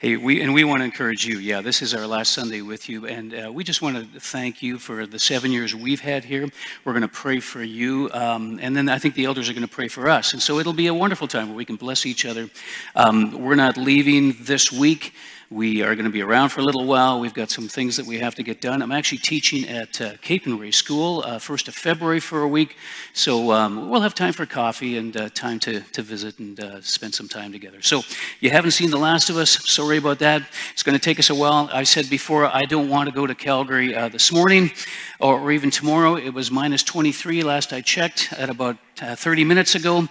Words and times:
Hey, 0.00 0.16
we 0.16 0.42
and 0.42 0.52
we 0.52 0.64
want 0.64 0.80
to 0.80 0.84
encourage 0.84 1.24
you. 1.24 1.38
Yeah, 1.38 1.60
this 1.60 1.80
is 1.80 1.94
our 1.94 2.04
last 2.04 2.32
Sunday 2.32 2.62
with 2.62 2.88
you, 2.88 3.06
and 3.06 3.32
uh, 3.32 3.52
we 3.52 3.62
just 3.62 3.80
want 3.80 3.96
to 3.96 4.20
thank 4.20 4.60
you 4.60 4.76
for 4.76 5.06
the 5.06 5.20
seven 5.20 5.52
years 5.52 5.72
we've 5.72 6.00
had 6.00 6.24
here. 6.24 6.48
We're 6.84 6.94
going 6.94 7.02
to 7.02 7.08
pray 7.08 7.38
for 7.38 7.62
you, 7.62 8.10
um, 8.12 8.58
and 8.60 8.76
then 8.76 8.88
I 8.88 8.98
think 8.98 9.14
the 9.14 9.24
elders 9.24 9.48
are 9.48 9.52
going 9.52 9.66
to 9.66 9.72
pray 9.72 9.86
for 9.86 10.08
us, 10.08 10.32
and 10.32 10.42
so 10.42 10.58
it'll 10.58 10.72
be 10.72 10.88
a 10.88 10.94
wonderful 10.94 11.28
time 11.28 11.46
where 11.46 11.56
we 11.56 11.64
can 11.64 11.76
bless 11.76 12.06
each 12.06 12.26
other. 12.26 12.50
Um, 12.96 13.40
we're 13.40 13.54
not 13.54 13.76
leaving 13.76 14.34
this 14.40 14.72
week. 14.72 15.14
We 15.54 15.82
are 15.82 15.94
going 15.94 16.06
to 16.06 16.10
be 16.10 16.20
around 16.20 16.48
for 16.48 16.62
a 16.62 16.64
little 16.64 16.84
while. 16.84 17.20
We've 17.20 17.32
got 17.32 17.48
some 17.48 17.68
things 17.68 17.96
that 17.96 18.06
we 18.06 18.18
have 18.18 18.34
to 18.34 18.42
get 18.42 18.60
done. 18.60 18.82
I'm 18.82 18.90
actually 18.90 19.18
teaching 19.18 19.68
at 19.68 20.00
uh, 20.00 20.14
Capernwray 20.14 20.74
School, 20.74 21.22
uh, 21.24 21.38
1st 21.38 21.68
of 21.68 21.76
February 21.76 22.18
for 22.18 22.42
a 22.42 22.48
week. 22.48 22.76
So 23.12 23.52
um, 23.52 23.88
we'll 23.88 24.00
have 24.00 24.16
time 24.16 24.32
for 24.32 24.46
coffee 24.46 24.96
and 24.96 25.16
uh, 25.16 25.28
time 25.28 25.60
to, 25.60 25.82
to 25.82 26.02
visit 26.02 26.40
and 26.40 26.58
uh, 26.58 26.80
spend 26.80 27.14
some 27.14 27.28
time 27.28 27.52
together. 27.52 27.82
So 27.82 28.02
you 28.40 28.50
haven't 28.50 28.72
seen 28.72 28.90
The 28.90 28.98
Last 28.98 29.30
of 29.30 29.36
Us. 29.36 29.50
Sorry 29.70 29.98
about 29.98 30.18
that. 30.18 30.42
It's 30.72 30.82
going 30.82 30.98
to 30.98 31.04
take 31.04 31.20
us 31.20 31.30
a 31.30 31.36
while. 31.36 31.70
I 31.72 31.84
said 31.84 32.10
before, 32.10 32.46
I 32.46 32.62
don't 32.62 32.88
want 32.88 33.08
to 33.08 33.14
go 33.14 33.24
to 33.24 33.34
Calgary 33.36 33.94
uh, 33.94 34.08
this 34.08 34.32
morning 34.32 34.72
or, 35.20 35.38
or, 35.38 35.52
even 35.52 35.70
tomorrow. 35.70 36.16
It 36.16 36.34
was 36.34 36.50
minus 36.50 36.82
23 36.82 37.44
last 37.44 37.72
I 37.72 37.80
checked 37.80 38.32
at 38.32 38.50
about 38.50 38.76
uh, 39.00 39.14
30 39.14 39.44
minutes 39.44 39.76
ago. 39.76 40.08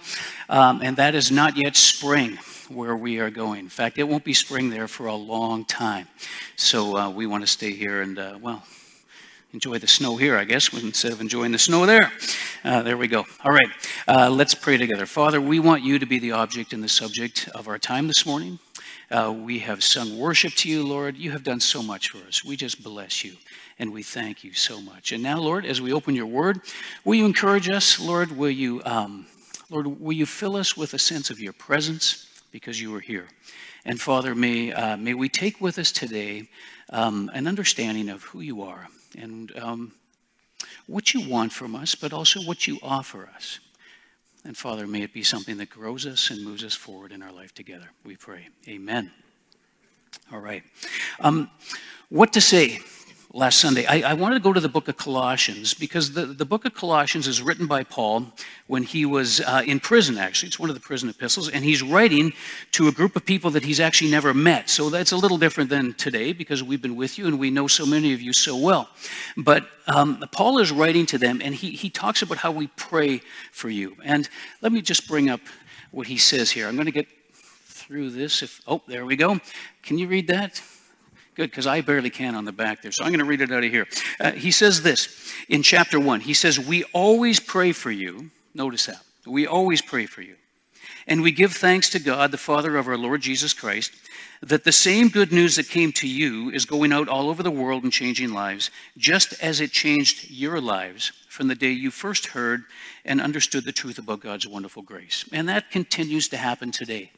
Um, 0.48 0.80
and 0.80 0.96
that 0.96 1.14
is 1.14 1.30
not 1.30 1.58
yet 1.62 1.76
spring 1.76 2.38
where 2.74 2.96
we 2.96 3.18
are 3.20 3.30
going. 3.30 3.60
In 3.60 3.68
fact, 3.68 3.98
it 3.98 4.04
won't 4.04 4.24
be 4.24 4.34
spring 4.34 4.70
there 4.70 4.88
for 4.88 5.06
a 5.06 5.14
long 5.14 5.64
time. 5.64 6.08
So 6.56 6.96
uh, 6.96 7.10
we 7.10 7.26
want 7.26 7.42
to 7.42 7.46
stay 7.46 7.72
here 7.72 8.02
and, 8.02 8.18
uh, 8.18 8.38
well, 8.40 8.62
enjoy 9.52 9.78
the 9.78 9.86
snow 9.86 10.16
here, 10.16 10.36
I 10.36 10.44
guess, 10.44 10.72
instead 10.72 11.12
of 11.12 11.20
enjoying 11.20 11.52
the 11.52 11.58
snow 11.58 11.86
there. 11.86 12.12
Uh, 12.64 12.82
there 12.82 12.96
we 12.96 13.06
go. 13.06 13.24
All 13.44 13.52
right, 13.52 13.68
uh, 14.08 14.28
let's 14.28 14.54
pray 14.54 14.76
together. 14.76 15.06
Father, 15.06 15.40
we 15.40 15.60
want 15.60 15.82
you 15.82 15.98
to 15.98 16.06
be 16.06 16.18
the 16.18 16.32
object 16.32 16.72
and 16.72 16.82
the 16.82 16.88
subject 16.88 17.48
of 17.54 17.68
our 17.68 17.78
time 17.78 18.08
this 18.08 18.26
morning. 18.26 18.58
Uh, 19.10 19.32
we 19.36 19.60
have 19.60 19.84
sung 19.84 20.18
worship 20.18 20.52
to 20.54 20.68
you, 20.68 20.82
Lord. 20.84 21.16
You 21.16 21.30
have 21.30 21.44
done 21.44 21.60
so 21.60 21.82
much 21.82 22.08
for 22.08 22.26
us. 22.26 22.44
We 22.44 22.56
just 22.56 22.82
bless 22.82 23.24
you 23.24 23.36
and 23.78 23.92
we 23.92 24.02
thank 24.02 24.42
you 24.42 24.52
so 24.52 24.80
much. 24.80 25.12
And 25.12 25.22
now, 25.22 25.38
Lord, 25.38 25.64
as 25.66 25.80
we 25.80 25.92
open 25.92 26.14
your 26.14 26.26
word, 26.26 26.60
will 27.04 27.14
you 27.14 27.26
encourage 27.26 27.68
us, 27.68 28.00
Lord? 28.00 28.36
Will 28.36 28.50
you, 28.50 28.82
um, 28.84 29.26
Lord, 29.70 30.00
will 30.00 30.12
you 30.12 30.26
fill 30.26 30.56
us 30.56 30.76
with 30.76 30.94
a 30.94 30.98
sense 30.98 31.30
of 31.30 31.38
your 31.38 31.52
presence? 31.52 32.33
Because 32.54 32.80
you 32.80 32.92
were 32.92 33.00
here. 33.00 33.26
And 33.84 34.00
Father, 34.00 34.32
may, 34.32 34.72
uh, 34.72 34.96
may 34.96 35.12
we 35.12 35.28
take 35.28 35.60
with 35.60 35.76
us 35.76 35.90
today 35.90 36.48
um, 36.90 37.28
an 37.34 37.48
understanding 37.48 38.08
of 38.08 38.22
who 38.22 38.42
you 38.42 38.62
are 38.62 38.86
and 39.18 39.50
um, 39.58 39.92
what 40.86 41.12
you 41.12 41.28
want 41.28 41.52
from 41.52 41.74
us, 41.74 41.96
but 41.96 42.12
also 42.12 42.40
what 42.42 42.68
you 42.68 42.78
offer 42.80 43.28
us. 43.34 43.58
And 44.44 44.56
Father, 44.56 44.86
may 44.86 45.02
it 45.02 45.12
be 45.12 45.24
something 45.24 45.56
that 45.56 45.68
grows 45.68 46.06
us 46.06 46.30
and 46.30 46.44
moves 46.44 46.62
us 46.62 46.74
forward 46.74 47.10
in 47.10 47.24
our 47.24 47.32
life 47.32 47.52
together. 47.52 47.90
We 48.04 48.14
pray. 48.14 48.46
Amen. 48.68 49.10
All 50.32 50.38
right. 50.38 50.62
Um, 51.18 51.50
what 52.08 52.32
to 52.34 52.40
say? 52.40 52.78
Last 53.34 53.58
Sunday. 53.58 53.84
I, 53.86 54.12
I, 54.12 54.14
wanted 54.14 54.36
to 54.36 54.40
go 54.40 54.52
to 54.52 54.60
the 54.60 54.68
book 54.68 54.86
of 54.86 54.96
Colossians 54.96 55.74
because 55.74 56.12
the, 56.12 56.24
the 56.24 56.44
book 56.44 56.64
of 56.64 56.72
Colossians 56.72 57.26
is 57.26 57.42
written 57.42 57.66
by 57.66 57.82
Paul 57.82 58.32
when 58.68 58.84
he 58.84 59.04
was 59.04 59.40
uh, 59.40 59.62
in 59.66 59.80
prison, 59.80 60.16
actually. 60.16 60.46
It's 60.46 60.58
one 60.60 60.70
of 60.70 60.76
the 60.76 60.80
prison 60.80 61.08
epistles, 61.08 61.48
and 61.48 61.64
he's 61.64 61.82
writing 61.82 62.32
to 62.72 62.86
a 62.86 62.92
group 62.92 63.16
of 63.16 63.26
people 63.26 63.50
that 63.50 63.64
he's 63.64 63.80
actually 63.80 64.12
never 64.12 64.32
met. 64.32 64.70
So 64.70 64.88
that's 64.88 65.10
a 65.10 65.16
little 65.16 65.36
different 65.36 65.68
than 65.68 65.94
today 65.94 66.32
because 66.32 66.62
we've 66.62 66.80
been 66.80 66.94
with 66.94 67.18
you 67.18 67.26
and 67.26 67.40
we 67.40 67.50
know 67.50 67.66
so 67.66 67.84
many 67.84 68.12
of 68.12 68.22
you 68.22 68.32
so 68.32 68.56
well. 68.56 68.88
But 69.36 69.66
um, 69.88 70.24
Paul 70.30 70.58
is 70.58 70.70
writing 70.70 71.04
to 71.06 71.18
them, 71.18 71.42
and 71.42 71.56
he, 71.56 71.72
he 71.72 71.90
talks 71.90 72.22
about 72.22 72.38
how 72.38 72.52
we 72.52 72.68
pray 72.68 73.20
for 73.50 73.68
you. 73.68 73.96
And 74.04 74.28
let 74.62 74.70
me 74.70 74.80
just 74.80 75.08
bring 75.08 75.28
up 75.28 75.40
what 75.90 76.06
he 76.06 76.18
says 76.18 76.52
here. 76.52 76.68
I'm 76.68 76.76
going 76.76 76.86
to 76.86 76.92
get 76.92 77.08
through 77.66 78.10
this. 78.10 78.44
If 78.44 78.60
Oh, 78.68 78.82
there 78.86 79.04
we 79.04 79.16
go. 79.16 79.40
Can 79.82 79.98
you 79.98 80.06
read 80.06 80.28
that? 80.28 80.62
Good, 81.34 81.50
because 81.50 81.66
I 81.66 81.80
barely 81.80 82.10
can 82.10 82.34
on 82.36 82.44
the 82.44 82.52
back 82.52 82.82
there. 82.82 82.92
So 82.92 83.04
I'm 83.04 83.10
going 83.10 83.18
to 83.18 83.24
read 83.24 83.40
it 83.40 83.50
out 83.50 83.64
of 83.64 83.70
here. 83.70 83.86
Uh, 84.20 84.32
he 84.32 84.50
says 84.50 84.82
this 84.82 85.34
in 85.48 85.62
chapter 85.62 85.98
one. 85.98 86.20
He 86.20 86.34
says, 86.34 86.58
We 86.58 86.84
always 86.92 87.40
pray 87.40 87.72
for 87.72 87.90
you. 87.90 88.30
Notice 88.54 88.86
that. 88.86 89.02
We 89.26 89.46
always 89.46 89.82
pray 89.82 90.06
for 90.06 90.22
you. 90.22 90.36
And 91.06 91.22
we 91.22 91.32
give 91.32 91.52
thanks 91.52 91.90
to 91.90 91.98
God, 91.98 92.30
the 92.30 92.38
Father 92.38 92.76
of 92.76 92.88
our 92.88 92.96
Lord 92.96 93.20
Jesus 93.20 93.52
Christ, 93.52 93.92
that 94.40 94.64
the 94.64 94.72
same 94.72 95.08
good 95.08 95.32
news 95.32 95.56
that 95.56 95.68
came 95.68 95.92
to 95.92 96.08
you 96.08 96.50
is 96.50 96.64
going 96.64 96.92
out 96.92 97.08
all 97.08 97.28
over 97.28 97.42
the 97.42 97.50
world 97.50 97.82
and 97.82 97.92
changing 97.92 98.32
lives, 98.32 98.70
just 98.96 99.34
as 99.42 99.60
it 99.60 99.70
changed 99.70 100.30
your 100.30 100.60
lives 100.60 101.12
from 101.28 101.48
the 101.48 101.54
day 101.54 101.70
you 101.70 101.90
first 101.90 102.26
heard 102.28 102.62
and 103.04 103.20
understood 103.20 103.64
the 103.64 103.72
truth 103.72 103.98
about 103.98 104.20
God's 104.20 104.46
wonderful 104.46 104.82
grace. 104.82 105.28
And 105.32 105.48
that 105.48 105.70
continues 105.70 106.28
to 106.28 106.36
happen 106.36 106.70
today. 106.70 107.10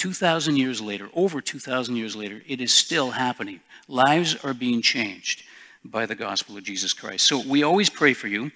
2,000 0.00 0.56
years 0.56 0.80
later, 0.80 1.10
over 1.12 1.42
2,000 1.42 1.94
years 1.94 2.16
later, 2.16 2.40
it 2.48 2.58
is 2.58 2.72
still 2.72 3.10
happening. 3.10 3.60
Lives 3.86 4.34
are 4.42 4.54
being 4.54 4.80
changed 4.80 5.42
by 5.84 6.06
the 6.06 6.14
gospel 6.14 6.56
of 6.56 6.64
Jesus 6.64 6.94
Christ. 6.94 7.26
So 7.26 7.42
we 7.46 7.62
always 7.62 7.90
pray 7.90 8.14
for 8.14 8.26
you. 8.26 8.50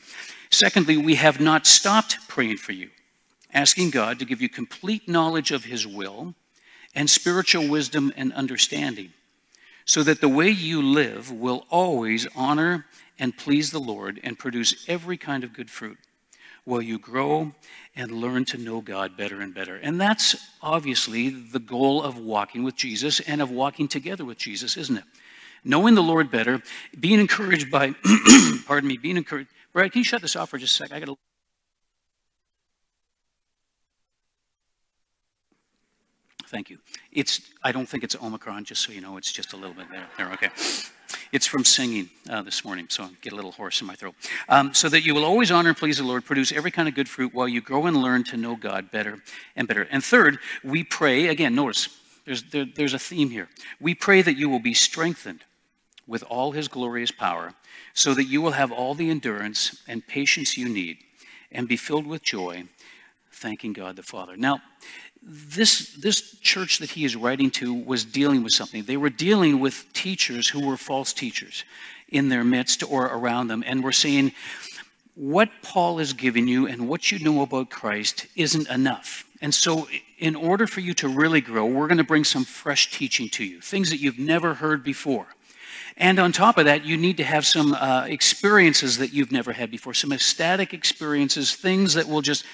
Secondly, 0.51 0.97
we 0.97 1.17
have 1.17 1.43
not 1.43 1.67
stopped 1.67 2.17
praying 2.29 2.57
for 2.57 2.73
you, 2.73 2.89
asking 3.53 3.91
God 3.91 4.19
to 4.19 4.25
give 4.25 4.41
you 4.41 4.49
complete 4.49 5.07
knowledge 5.07 5.51
of 5.51 5.65
His 5.65 5.87
will 5.87 6.35
and 6.95 7.11
spiritual 7.11 7.69
wisdom 7.69 8.11
and 8.17 8.33
understanding, 8.33 9.13
so 9.85 10.03
that 10.03 10.23
the 10.23 10.29
way 10.31 10.49
you 10.49 10.81
live 10.81 11.31
will 11.31 11.67
always 11.69 12.27
honor 12.35 12.87
and 13.19 13.37
please 13.37 13.71
the 13.71 13.79
Lord 13.79 14.19
and 14.25 14.39
produce 14.39 14.89
every 14.89 15.19
kind 15.19 15.45
of 15.45 15.53
good 15.53 15.69
fruit 15.69 15.99
while 16.65 16.83
you 16.83 16.99
grow 16.99 17.53
and 17.95 18.11
learn 18.11 18.45
to 18.47 18.59
know 18.59 18.81
God 18.81 19.17
better 19.17 19.41
and 19.41 19.55
better. 19.55 19.77
And 19.77 20.01
that's 20.01 20.37
obviously 20.63 21.29
the 21.29 21.59
goal 21.59 22.03
of 22.03 22.19
walking 22.19 22.65
with 22.65 22.75
Jesus 22.75 23.21
and 23.21 23.43
of 23.43 23.51
walking 23.51 23.87
together 23.87 24.25
with 24.25 24.39
Jesus, 24.39 24.77
isn't 24.77 24.97
it? 24.97 25.05
Knowing 25.63 25.95
the 25.95 26.03
Lord 26.03 26.31
better, 26.31 26.63
being 26.99 27.21
encouraged 27.21 27.71
by, 27.71 27.95
pardon 28.67 28.89
me, 28.89 28.97
being 28.97 29.17
encouraged. 29.17 29.49
Brad, 29.73 29.93
can 29.93 30.01
you 30.01 30.05
shut 30.05 30.23
this 30.23 30.37
off 30.37 30.51
for 30.51 30.59
just 30.59 30.81
a 30.81 30.85
sec? 30.85 30.93
I 30.93 31.01
got 31.01 31.07
to. 31.07 31.17
Thank 36.47 36.71
you. 36.71 36.79
It's. 37.11 37.41
I 37.63 37.73
don't 37.73 37.89
think 37.89 38.05
it's 38.05 38.15
Omicron. 38.15 38.65
Just 38.65 38.83
so 38.83 38.93
you 38.93 39.01
know, 39.01 39.17
it's 39.17 39.33
just 39.33 39.55
a 39.55 39.57
little 39.57 39.75
bit 39.75 39.87
there. 39.91 40.07
There. 40.17 40.33
Okay. 40.35 40.51
It's 41.35 41.49
from 41.49 41.65
singing 41.65 42.11
uh, 42.31 42.43
this 42.43 42.65
morning, 42.65 42.87
so 42.89 43.03
I 43.03 43.09
get 43.21 43.33
a 43.33 43.35
little 43.37 43.51
hoarse 43.51 43.81
in 43.81 43.89
my 43.89 43.97
throat. 43.97 44.15
Um, 44.49 44.73
so 44.73 44.89
that 44.89 45.05
you 45.05 45.17
will 45.17 45.25
always 45.25 45.51
honor 45.51 45.71
and 45.71 45.77
please 45.77 45.99
the 45.99 46.05
Lord, 46.05 46.25
produce 46.25 46.53
every 46.53 46.71
kind 46.71 46.89
of 46.89 46.95
good 46.95 47.09
fruit 47.09 47.35
while 47.35 47.49
you 47.49 47.61
grow 47.61 47.87
and 47.87 47.97
learn 47.97 48.23
to 48.27 48.37
know 48.37 48.55
God 48.55 48.93
better 48.93 49.19
and 49.57 49.67
better. 49.67 49.89
And 49.91 50.05
third, 50.05 50.39
we 50.63 50.85
pray, 50.85 51.27
again, 51.27 51.57
notice 51.57 51.89
there's, 52.25 52.45
there, 52.51 52.67
there's 52.77 52.95
a 52.95 53.01
theme 53.01 53.31
here. 53.31 53.49
We 53.81 53.97
pray 53.97 54.23
that 54.23 54.37
you 54.37 54.49
will 54.49 54.61
be 54.61 54.75
strengthened 54.75 55.41
with 56.07 56.23
all 56.23 56.53
his 56.53 56.69
glorious 56.69 57.11
power, 57.11 57.55
so 57.95 58.15
that 58.15 58.27
you 58.27 58.41
will 58.41 58.53
have 58.53 58.71
all 58.71 58.95
the 58.95 59.11
endurance 59.11 59.83
and 59.89 60.07
patience 60.07 60.57
you 60.57 60.69
need 60.69 60.99
and 61.51 61.67
be 61.67 61.77
filled 61.77 62.07
with 62.07 62.23
joy, 62.23 62.63
thanking 63.33 63.73
God 63.73 63.97
the 63.97 64.05
Father. 64.05 64.37
Now, 64.37 64.61
this, 65.27 65.95
this 65.95 66.39
church 66.41 66.79
that 66.79 66.91
he 66.91 67.05
is 67.05 67.17
writing 67.17 67.51
to 67.53 67.73
was 67.73 68.05
dealing 68.05 68.43
with 68.43 68.53
something. 68.53 68.85
They 68.85 68.97
were 68.97 69.11
dealing 69.11 69.59
with 69.59 69.87
teachers 69.93 70.49
who 70.49 70.67
were 70.67 70.77
false 70.77 71.13
teachers 71.13 71.65
in 72.09 72.29
their 72.29 72.45
midst 72.45 72.83
or 72.83 73.07
around 73.07 73.49
them, 73.49 73.65
and 73.67 73.83
were 73.83 73.93
saying, 73.93 74.33
What 75.15 75.51
Paul 75.63 75.99
is 75.99 76.13
giving 76.13 76.47
you 76.47 76.67
and 76.67 76.89
what 76.89 77.11
you 77.11 77.19
know 77.19 77.43
about 77.43 77.71
Christ 77.71 78.27
isn't 78.37 78.69
enough. 78.69 79.25
And 79.41 79.53
so, 79.55 79.89
in 80.19 80.37
order 80.37 80.67
for 80.67 80.81
you 80.81 80.95
to 80.95 81.09
really 81.09 81.41
grow, 81.41 81.67
we're 81.67 81.89
going 81.89 81.99
to 81.99 82.05
bring 82.05 82.25
some 82.25 82.45
fresh 82.45 82.91
teaching 82.91 83.29
to 83.31 83.45
you, 83.45 83.61
things 83.61 83.91
that 83.91 83.99
you've 83.99 84.19
never 84.19 84.55
heard 84.55 84.85
before. 84.85 85.27
And 85.97 86.19
on 86.19 86.33
top 86.33 86.59
of 86.59 86.65
that, 86.65 86.85
you 86.85 86.97
need 86.97 87.19
to 87.19 87.25
have 87.25 87.47
some 87.47 87.73
uh, 87.73 88.07
experiences 88.09 88.99
that 88.99 89.13
you've 89.13 89.31
never 89.31 89.53
had 89.53 89.71
before, 89.71 89.95
some 89.95 90.13
ecstatic 90.13 90.75
experiences, 90.75 91.55
things 91.55 91.95
that 91.95 92.09
will 92.09 92.21
just 92.21 92.45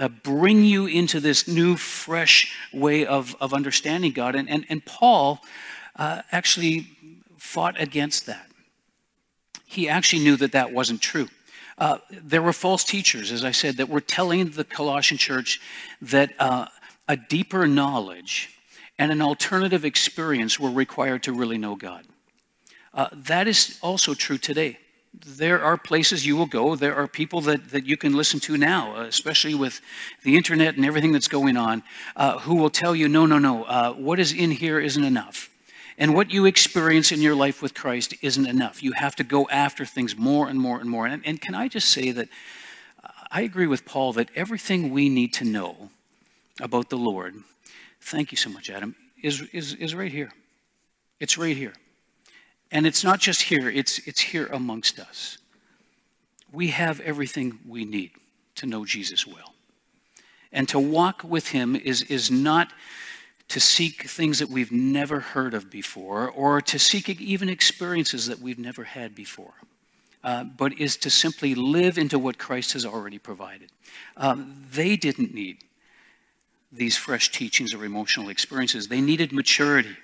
uh, 0.00 0.08
bring 0.08 0.64
you 0.64 0.86
into 0.86 1.20
this 1.20 1.46
new, 1.46 1.76
fresh 1.76 2.56
way 2.72 3.06
of, 3.06 3.36
of 3.40 3.54
understanding 3.54 4.12
God. 4.12 4.34
And, 4.34 4.50
and, 4.50 4.66
and 4.68 4.84
Paul 4.84 5.40
uh, 5.94 6.22
actually 6.32 6.88
fought 7.36 7.80
against 7.80 8.26
that. 8.26 8.50
He 9.64 9.88
actually 9.88 10.24
knew 10.24 10.36
that 10.36 10.52
that 10.52 10.72
wasn't 10.72 11.00
true. 11.00 11.28
Uh, 11.76 11.98
there 12.10 12.42
were 12.42 12.52
false 12.52 12.82
teachers, 12.82 13.30
as 13.30 13.44
I 13.44 13.52
said, 13.52 13.76
that 13.76 13.88
were 13.88 14.00
telling 14.00 14.50
the 14.50 14.64
Colossian 14.64 15.18
church 15.18 15.60
that 16.02 16.32
uh, 16.40 16.66
a 17.06 17.16
deeper 17.16 17.68
knowledge 17.68 18.50
and 18.98 19.12
an 19.12 19.22
alternative 19.22 19.84
experience 19.84 20.58
were 20.58 20.70
required 20.70 21.22
to 21.22 21.32
really 21.32 21.58
know 21.58 21.76
God. 21.76 22.04
Uh, 22.98 23.08
that 23.12 23.46
is 23.46 23.78
also 23.80 24.12
true 24.12 24.36
today. 24.38 24.76
There 25.24 25.62
are 25.62 25.76
places 25.76 26.26
you 26.26 26.36
will 26.36 26.46
go, 26.46 26.74
there 26.74 26.96
are 26.96 27.06
people 27.06 27.40
that, 27.42 27.70
that 27.70 27.86
you 27.86 27.96
can 27.96 28.12
listen 28.12 28.40
to 28.40 28.56
now, 28.56 28.96
uh, 28.96 29.02
especially 29.02 29.54
with 29.54 29.80
the 30.24 30.36
internet 30.36 30.74
and 30.74 30.84
everything 30.84 31.12
that's 31.12 31.28
going 31.28 31.56
on, 31.56 31.84
uh, 32.16 32.40
who 32.40 32.56
will 32.56 32.70
tell 32.70 32.96
you, 32.96 33.08
no, 33.08 33.24
no, 33.24 33.38
no, 33.38 33.62
uh, 33.62 33.92
what 33.92 34.18
is 34.18 34.32
in 34.32 34.50
here 34.50 34.80
isn't 34.80 35.04
enough. 35.04 35.48
And 35.96 36.12
what 36.12 36.32
you 36.32 36.44
experience 36.44 37.12
in 37.12 37.22
your 37.22 37.36
life 37.36 37.62
with 37.62 37.72
Christ 37.72 38.14
isn't 38.20 38.46
enough. 38.46 38.82
You 38.82 38.90
have 38.92 39.14
to 39.16 39.24
go 39.24 39.48
after 39.48 39.84
things 39.84 40.16
more 40.16 40.48
and 40.48 40.58
more 40.58 40.80
and 40.80 40.90
more. 40.90 41.06
And, 41.06 41.24
and 41.24 41.40
can 41.40 41.54
I 41.54 41.68
just 41.68 41.90
say 41.90 42.10
that 42.10 42.28
uh, 43.04 43.10
I 43.30 43.42
agree 43.42 43.68
with 43.68 43.84
Paul 43.84 44.12
that 44.14 44.28
everything 44.34 44.90
we 44.90 45.08
need 45.08 45.32
to 45.34 45.44
know 45.44 45.90
about 46.60 46.90
the 46.90 46.98
Lord, 46.98 47.36
thank 48.00 48.32
you 48.32 48.36
so 48.36 48.50
much, 48.50 48.68
Adam, 48.68 48.96
is, 49.22 49.42
is, 49.52 49.74
is 49.74 49.94
right 49.94 50.10
here. 50.10 50.32
It's 51.20 51.38
right 51.38 51.56
here. 51.56 51.74
And 52.70 52.86
it's 52.86 53.02
not 53.02 53.18
just 53.18 53.42
here, 53.42 53.68
it's, 53.68 53.98
it's 54.06 54.20
here 54.20 54.46
amongst 54.46 54.98
us. 54.98 55.38
We 56.52 56.68
have 56.68 57.00
everything 57.00 57.60
we 57.66 57.84
need 57.84 58.12
to 58.56 58.66
know 58.66 58.84
Jesus 58.84 59.26
well. 59.26 59.54
And 60.52 60.68
to 60.70 60.78
walk 60.78 61.22
with 61.22 61.48
him 61.48 61.76
is, 61.76 62.02
is 62.02 62.30
not 62.30 62.72
to 63.48 63.60
seek 63.60 64.02
things 64.02 64.38
that 64.38 64.50
we've 64.50 64.72
never 64.72 65.20
heard 65.20 65.54
of 65.54 65.70
before 65.70 66.28
or 66.30 66.60
to 66.60 66.78
seek 66.78 67.08
even 67.08 67.48
experiences 67.48 68.26
that 68.26 68.40
we've 68.40 68.58
never 68.58 68.84
had 68.84 69.14
before. 69.14 69.54
Uh, 70.24 70.44
but 70.44 70.78
is 70.78 70.96
to 70.96 71.08
simply 71.10 71.54
live 71.54 71.96
into 71.96 72.18
what 72.18 72.38
Christ 72.38 72.72
has 72.72 72.84
already 72.84 73.18
provided. 73.18 73.70
Um, 74.16 74.64
they 74.72 74.96
didn't 74.96 75.32
need 75.32 75.58
these 76.72 76.96
fresh 76.96 77.30
teachings 77.30 77.72
or 77.72 77.84
emotional 77.84 78.28
experiences. 78.28 78.88
They 78.88 79.00
needed 79.00 79.32
maturity 79.32 79.96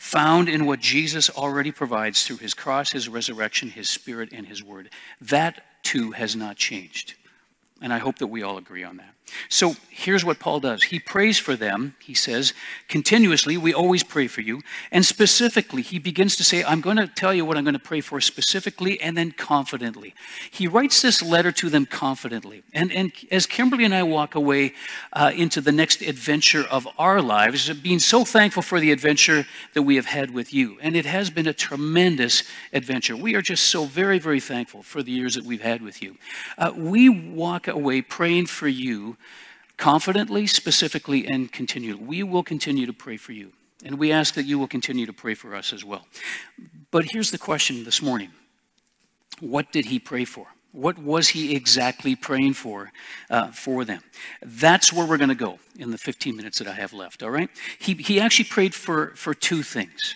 found 0.00 0.48
in 0.48 0.64
what 0.64 0.80
Jesus 0.80 1.28
already 1.28 1.70
provides 1.70 2.26
through 2.26 2.38
his 2.38 2.54
cross, 2.54 2.90
his 2.90 3.06
resurrection, 3.06 3.68
his 3.68 3.90
spirit, 3.90 4.30
and 4.32 4.46
his 4.46 4.64
word. 4.64 4.88
That 5.20 5.62
too 5.82 6.12
has 6.12 6.34
not 6.34 6.56
changed. 6.56 7.16
And 7.82 7.92
I 7.92 7.98
hope 7.98 8.16
that 8.18 8.28
we 8.28 8.42
all 8.42 8.56
agree 8.56 8.82
on 8.82 8.96
that. 8.96 9.14
So 9.48 9.76
here's 10.00 10.24
what 10.24 10.38
Paul 10.38 10.60
does. 10.60 10.84
He 10.84 10.98
prays 10.98 11.38
for 11.38 11.56
them, 11.56 11.94
he 11.98 12.14
says, 12.14 12.54
continuously, 12.88 13.56
we 13.56 13.74
always 13.74 14.02
pray 14.02 14.26
for 14.26 14.40
you. 14.40 14.62
And 14.90 15.04
specifically, 15.04 15.82
he 15.82 15.98
begins 15.98 16.36
to 16.36 16.44
say, 16.44 16.64
I'm 16.64 16.80
going 16.80 16.96
to 16.96 17.06
tell 17.06 17.34
you 17.34 17.44
what 17.44 17.58
I'm 17.58 17.64
going 17.64 17.74
to 17.74 17.78
pray 17.78 18.00
for 18.00 18.20
specifically 18.20 19.00
and 19.00 19.16
then 19.16 19.32
confidently. 19.32 20.14
He 20.50 20.66
writes 20.66 21.02
this 21.02 21.22
letter 21.22 21.52
to 21.52 21.68
them 21.68 21.86
confidently. 21.86 22.62
And, 22.72 22.90
and 22.92 23.12
as 23.30 23.46
Kimberly 23.46 23.84
and 23.84 23.94
I 23.94 24.02
walk 24.02 24.34
away 24.34 24.74
uh, 25.12 25.32
into 25.34 25.60
the 25.60 25.72
next 25.72 26.00
adventure 26.00 26.64
of 26.70 26.88
our 26.98 27.20
lives, 27.20 27.72
being 27.74 27.98
so 27.98 28.24
thankful 28.24 28.62
for 28.62 28.80
the 28.80 28.92
adventure 28.92 29.46
that 29.74 29.82
we 29.82 29.96
have 29.96 30.06
had 30.06 30.30
with 30.32 30.54
you. 30.54 30.78
And 30.80 30.96
it 30.96 31.06
has 31.06 31.30
been 31.30 31.46
a 31.46 31.52
tremendous 31.52 32.42
adventure. 32.72 33.16
We 33.16 33.34
are 33.34 33.42
just 33.42 33.66
so 33.66 33.84
very, 33.84 34.18
very 34.18 34.40
thankful 34.40 34.82
for 34.82 35.02
the 35.02 35.12
years 35.12 35.34
that 35.34 35.44
we've 35.44 35.62
had 35.62 35.82
with 35.82 36.02
you. 36.02 36.16
Uh, 36.56 36.72
we 36.74 37.08
walk 37.08 37.68
away 37.68 38.00
praying 38.00 38.46
for 38.46 38.68
you 38.68 39.16
confidently, 39.76 40.46
specifically, 40.46 41.26
and 41.26 41.50
continually. 41.50 42.02
We 42.02 42.22
will 42.22 42.42
continue 42.42 42.86
to 42.86 42.92
pray 42.92 43.16
for 43.16 43.32
you. 43.32 43.52
And 43.84 43.98
we 43.98 44.12
ask 44.12 44.34
that 44.34 44.44
you 44.44 44.58
will 44.58 44.68
continue 44.68 45.06
to 45.06 45.12
pray 45.12 45.34
for 45.34 45.54
us 45.54 45.72
as 45.72 45.84
well. 45.84 46.06
But 46.90 47.06
here's 47.06 47.30
the 47.30 47.38
question 47.38 47.84
this 47.84 48.02
morning 48.02 48.30
What 49.40 49.72
did 49.72 49.86
he 49.86 49.98
pray 49.98 50.24
for? 50.24 50.46
What 50.72 50.98
was 50.98 51.30
he 51.30 51.56
exactly 51.56 52.14
praying 52.14 52.54
for 52.54 52.92
uh, 53.28 53.50
for 53.50 53.84
them? 53.84 54.02
That's 54.42 54.92
where 54.92 55.06
we're 55.06 55.18
going 55.18 55.30
to 55.30 55.34
go 55.34 55.58
in 55.78 55.90
the 55.90 55.98
15 55.98 56.36
minutes 56.36 56.58
that 56.58 56.68
I 56.68 56.74
have 56.74 56.92
left, 56.92 57.22
all 57.22 57.30
right? 57.30 57.50
He, 57.78 57.94
he 57.94 58.20
actually 58.20 58.44
prayed 58.44 58.74
for, 58.74 59.12
for 59.16 59.34
two 59.34 59.62
things. 59.62 60.14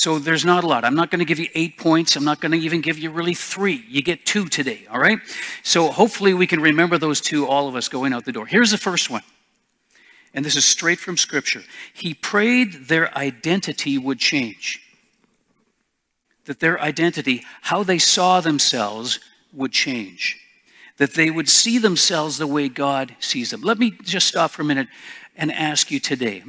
So 0.00 0.18
there's 0.18 0.46
not 0.46 0.64
a 0.64 0.66
lot. 0.66 0.86
I'm 0.86 0.94
not 0.94 1.10
going 1.10 1.18
to 1.18 1.26
give 1.26 1.38
you 1.38 1.48
eight 1.54 1.76
points. 1.76 2.16
I'm 2.16 2.24
not 2.24 2.40
going 2.40 2.52
to 2.52 2.58
even 2.58 2.80
give 2.80 2.98
you 2.98 3.10
really 3.10 3.34
three. 3.34 3.84
You 3.86 4.00
get 4.00 4.24
two 4.24 4.46
today, 4.46 4.86
all 4.90 4.98
right? 4.98 5.18
So 5.62 5.90
hopefully 5.90 6.32
we 6.32 6.46
can 6.46 6.58
remember 6.62 6.96
those 6.96 7.20
two, 7.20 7.46
all 7.46 7.68
of 7.68 7.76
us 7.76 7.90
going 7.90 8.14
out 8.14 8.24
the 8.24 8.32
door. 8.32 8.46
Here's 8.46 8.70
the 8.70 8.78
first 8.78 9.10
one. 9.10 9.20
And 10.32 10.42
this 10.42 10.56
is 10.56 10.64
straight 10.64 11.00
from 11.00 11.18
Scripture. 11.18 11.64
He 11.92 12.14
prayed 12.14 12.86
their 12.86 13.14
identity 13.14 13.98
would 13.98 14.18
change. 14.18 14.80
That 16.46 16.60
their 16.60 16.80
identity, 16.80 17.44
how 17.60 17.82
they 17.82 17.98
saw 17.98 18.40
themselves, 18.40 19.20
would 19.52 19.72
change. 19.72 20.38
That 20.96 21.12
they 21.12 21.30
would 21.30 21.50
see 21.50 21.76
themselves 21.76 22.38
the 22.38 22.46
way 22.46 22.70
God 22.70 23.16
sees 23.20 23.50
them. 23.50 23.60
Let 23.60 23.78
me 23.78 23.90
just 24.02 24.28
stop 24.28 24.52
for 24.52 24.62
a 24.62 24.64
minute 24.64 24.88
and 25.36 25.52
ask 25.52 25.90
you 25.90 26.00
today 26.00 26.42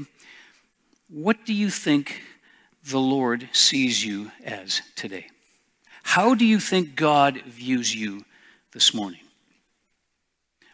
what 1.10 1.46
do 1.46 1.54
you 1.54 1.70
think 1.70 2.22
the 2.90 3.00
Lord 3.00 3.50
sees 3.52 4.04
you 4.06 4.32
as 4.44 4.82
today? 4.96 5.28
How 6.04 6.36
do 6.36 6.46
you 6.46 6.60
think 6.60 6.96
God 6.96 7.42
views 7.44 7.96
you 7.96 8.26
this 8.74 8.94
morning? 8.94 9.22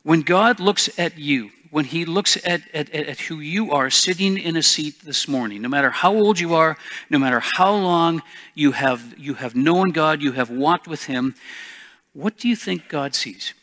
When 0.04 0.22
God 0.22 0.60
looks 0.60 0.98
at 0.98 1.18
you, 1.18 1.52
when 1.70 1.86
He 1.86 2.06
looks 2.06 2.38
at, 2.46 2.62
at, 2.74 2.90
at 2.92 3.20
who 3.20 3.40
you 3.40 3.72
are 3.72 3.90
sitting 3.90 4.38
in 4.38 4.56
a 4.56 4.64
seat 4.64 5.02
this 5.04 5.28
morning, 5.28 5.62
no 5.62 5.68
matter 5.68 5.90
how 5.90 6.16
old 6.16 6.40
you 6.40 6.56
are, 6.56 6.78
no 7.10 7.20
matter 7.20 7.42
how 7.42 7.76
long 7.76 8.22
you 8.56 8.72
have, 8.72 9.16
you 9.18 9.34
have 9.34 9.56
known 9.56 9.90
God, 9.90 10.22
you 10.22 10.32
have 10.32 10.50
walked 10.50 10.88
with 10.88 11.06
Him, 11.06 11.36
what 12.14 12.38
do 12.38 12.48
you 12.48 12.56
think 12.56 12.88
God 12.88 13.14
sees? 13.16 13.54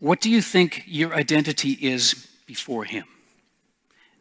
What 0.00 0.20
do 0.20 0.30
you 0.30 0.40
think 0.40 0.84
your 0.86 1.14
identity 1.14 1.72
is 1.72 2.26
before 2.46 2.84
Him? 2.84 3.04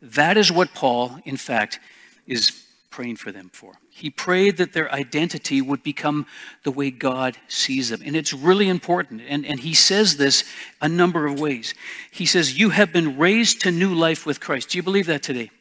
That 0.01 0.37
is 0.37 0.51
what 0.51 0.73
Paul, 0.73 1.19
in 1.23 1.37
fact, 1.37 1.79
is 2.27 2.66
praying 2.97 3.15
for 3.15 3.31
them 3.31 3.51
for. 3.53 3.73
He 3.91 4.09
prayed 4.09 4.57
that 4.57 4.73
their 4.73 4.91
identity 4.91 5.61
would 5.61 5.83
become 5.83 6.25
the 6.63 6.71
way 6.71 6.89
God 6.89 7.37
sees 7.47 7.89
them. 7.89 8.01
And 8.03 8.15
it's 8.15 8.33
really 8.33 8.67
important. 8.67 9.21
And, 9.29 9.45
and 9.45 9.59
he 9.59 9.75
says 9.75 10.17
this 10.17 10.43
a 10.81 10.89
number 10.89 11.27
of 11.27 11.39
ways. 11.39 11.75
He 12.09 12.25
says, 12.25 12.57
You 12.57 12.71
have 12.71 12.91
been 12.91 13.15
raised 13.15 13.61
to 13.61 13.71
new 13.71 13.93
life 13.93 14.25
with 14.25 14.39
Christ. 14.39 14.69
Do 14.69 14.79
you 14.79 14.81
believe 14.81 15.05
that 15.05 15.21
today? 15.21 15.51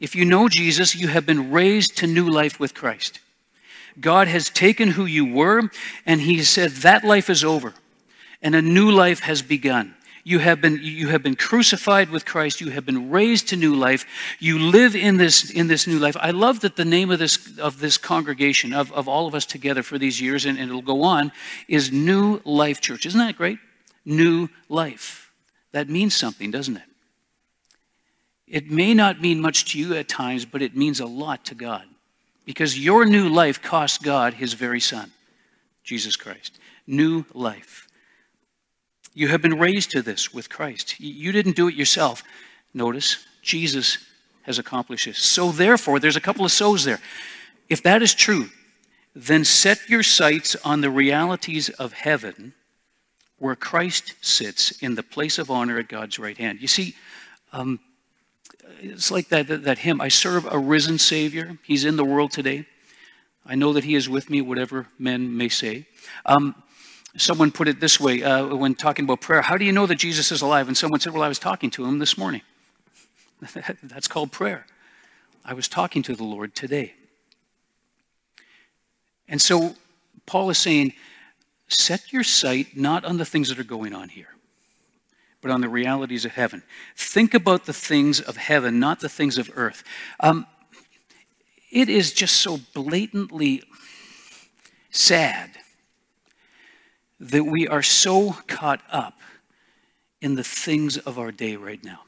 If 0.00 0.16
you 0.16 0.24
know 0.24 0.48
Jesus, 0.48 0.96
you 0.96 1.06
have 1.06 1.24
been 1.24 1.52
raised 1.52 1.96
to 1.98 2.08
new 2.08 2.28
life 2.28 2.58
with 2.58 2.74
Christ. 2.74 3.20
God 4.00 4.26
has 4.26 4.50
taken 4.50 4.88
who 4.88 5.04
you 5.04 5.32
were, 5.32 5.70
and 6.04 6.20
he 6.20 6.42
said, 6.42 6.70
That 6.82 7.04
life 7.04 7.30
is 7.30 7.44
over, 7.44 7.72
and 8.42 8.56
a 8.56 8.62
new 8.62 8.90
life 8.90 9.20
has 9.20 9.42
begun. 9.42 9.94
You 10.28 10.40
have 10.40 10.60
been, 10.60 10.78
you 10.82 11.08
have 11.08 11.22
been 11.22 11.36
crucified 11.36 12.10
with 12.10 12.26
Christ. 12.26 12.60
You 12.60 12.68
have 12.68 12.84
been 12.84 13.08
raised 13.08 13.48
to 13.48 13.56
new 13.56 13.74
life. 13.74 14.04
You 14.38 14.58
live 14.58 14.94
in 14.94 15.16
this, 15.16 15.50
in 15.50 15.68
this 15.68 15.86
new 15.86 15.98
life. 15.98 16.18
I 16.20 16.32
love 16.32 16.60
that 16.60 16.76
the 16.76 16.84
name 16.84 17.10
of 17.10 17.18
this, 17.18 17.58
of 17.58 17.80
this 17.80 17.96
congregation, 17.96 18.74
of, 18.74 18.92
of 18.92 19.08
all 19.08 19.26
of 19.26 19.34
us 19.34 19.46
together 19.46 19.82
for 19.82 19.96
these 19.96 20.20
years, 20.20 20.44
and, 20.44 20.58
and 20.58 20.68
it'll 20.68 20.82
go 20.82 21.02
on, 21.02 21.32
is 21.66 21.90
New 21.90 22.42
Life 22.44 22.82
Church. 22.82 23.06
Isn't 23.06 23.18
that 23.18 23.38
great? 23.38 23.58
New 24.04 24.50
life. 24.68 25.32
That 25.72 25.88
means 25.88 26.14
something, 26.14 26.50
doesn't 26.50 26.76
it? 26.76 26.82
It 28.46 28.70
may 28.70 28.92
not 28.92 29.22
mean 29.22 29.40
much 29.40 29.72
to 29.72 29.78
you 29.78 29.94
at 29.94 30.10
times, 30.10 30.44
but 30.44 30.60
it 30.60 30.76
means 30.76 31.00
a 31.00 31.06
lot 31.06 31.46
to 31.46 31.54
God. 31.54 31.84
Because 32.44 32.78
your 32.78 33.06
new 33.06 33.30
life 33.30 33.62
cost 33.62 34.02
God 34.02 34.34
his 34.34 34.52
very 34.52 34.80
son, 34.80 35.10
Jesus 35.84 36.16
Christ. 36.16 36.58
New 36.86 37.24
life. 37.32 37.87
You 39.18 39.26
have 39.26 39.42
been 39.42 39.58
raised 39.58 39.90
to 39.90 40.00
this 40.00 40.32
with 40.32 40.48
Christ. 40.48 41.00
You 41.00 41.32
didn't 41.32 41.56
do 41.56 41.66
it 41.66 41.74
yourself. 41.74 42.22
Notice, 42.72 43.26
Jesus 43.42 43.98
has 44.42 44.60
accomplished 44.60 45.06
this. 45.06 45.18
So, 45.18 45.50
therefore, 45.50 45.98
there's 45.98 46.14
a 46.14 46.20
couple 46.20 46.44
of 46.44 46.52
so's 46.52 46.84
there. 46.84 47.00
If 47.68 47.82
that 47.82 48.00
is 48.00 48.14
true, 48.14 48.50
then 49.16 49.44
set 49.44 49.88
your 49.88 50.04
sights 50.04 50.54
on 50.64 50.82
the 50.82 50.88
realities 50.90 51.68
of 51.68 51.94
heaven 51.94 52.54
where 53.40 53.56
Christ 53.56 54.14
sits 54.20 54.70
in 54.80 54.94
the 54.94 55.02
place 55.02 55.36
of 55.36 55.50
honor 55.50 55.80
at 55.80 55.88
God's 55.88 56.20
right 56.20 56.38
hand. 56.38 56.60
You 56.60 56.68
see, 56.68 56.94
um, 57.52 57.80
it's 58.78 59.10
like 59.10 59.30
that, 59.30 59.48
that, 59.48 59.64
that 59.64 59.78
hymn 59.78 60.00
I 60.00 60.10
serve 60.10 60.46
a 60.48 60.60
risen 60.60 60.96
Savior. 60.96 61.58
He's 61.64 61.84
in 61.84 61.96
the 61.96 62.04
world 62.04 62.30
today. 62.30 62.66
I 63.44 63.56
know 63.56 63.72
that 63.72 63.82
He 63.82 63.96
is 63.96 64.08
with 64.08 64.30
me, 64.30 64.40
whatever 64.42 64.86
men 64.96 65.36
may 65.36 65.48
say. 65.48 65.86
Um, 66.24 66.54
Someone 67.18 67.50
put 67.50 67.66
it 67.66 67.80
this 67.80 67.98
way 67.98 68.22
uh, 68.22 68.54
when 68.54 68.74
talking 68.74 69.04
about 69.04 69.20
prayer 69.20 69.42
How 69.42 69.56
do 69.56 69.64
you 69.64 69.72
know 69.72 69.86
that 69.86 69.96
Jesus 69.96 70.30
is 70.30 70.40
alive? 70.40 70.68
And 70.68 70.76
someone 70.76 71.00
said, 71.00 71.12
Well, 71.12 71.22
I 71.22 71.28
was 71.28 71.38
talking 71.38 71.70
to 71.70 71.84
him 71.84 71.98
this 71.98 72.16
morning. 72.16 72.42
That's 73.82 74.08
called 74.08 74.30
prayer. 74.30 74.66
I 75.44 75.52
was 75.54 75.66
talking 75.66 76.02
to 76.04 76.14
the 76.14 76.24
Lord 76.24 76.54
today. 76.54 76.94
And 79.28 79.42
so 79.42 79.74
Paul 80.26 80.48
is 80.50 80.58
saying, 80.58 80.92
Set 81.66 82.12
your 82.12 82.22
sight 82.22 82.76
not 82.76 83.04
on 83.04 83.18
the 83.18 83.24
things 83.24 83.48
that 83.48 83.58
are 83.58 83.64
going 83.64 83.94
on 83.94 84.08
here, 84.10 84.34
but 85.42 85.50
on 85.50 85.60
the 85.60 85.68
realities 85.68 86.24
of 86.24 86.32
heaven. 86.32 86.62
Think 86.96 87.34
about 87.34 87.66
the 87.66 87.72
things 87.72 88.20
of 88.20 88.36
heaven, 88.36 88.78
not 88.78 89.00
the 89.00 89.08
things 89.08 89.38
of 89.38 89.50
earth. 89.54 89.82
Um, 90.20 90.46
it 91.70 91.88
is 91.88 92.12
just 92.12 92.36
so 92.36 92.60
blatantly 92.72 93.62
sad 94.90 95.50
that 97.20 97.44
we 97.44 97.66
are 97.66 97.82
so 97.82 98.36
caught 98.46 98.80
up 98.90 99.14
in 100.20 100.34
the 100.34 100.44
things 100.44 100.96
of 100.98 101.18
our 101.18 101.32
day 101.32 101.56
right 101.56 101.82
now. 101.84 102.00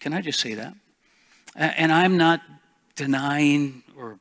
Can 0.00 0.12
I 0.12 0.20
just 0.20 0.40
say 0.40 0.54
that? 0.54 0.74
And 1.54 1.92
I'm 1.92 2.16
not 2.16 2.40
denying 2.96 3.82
or 3.96 4.18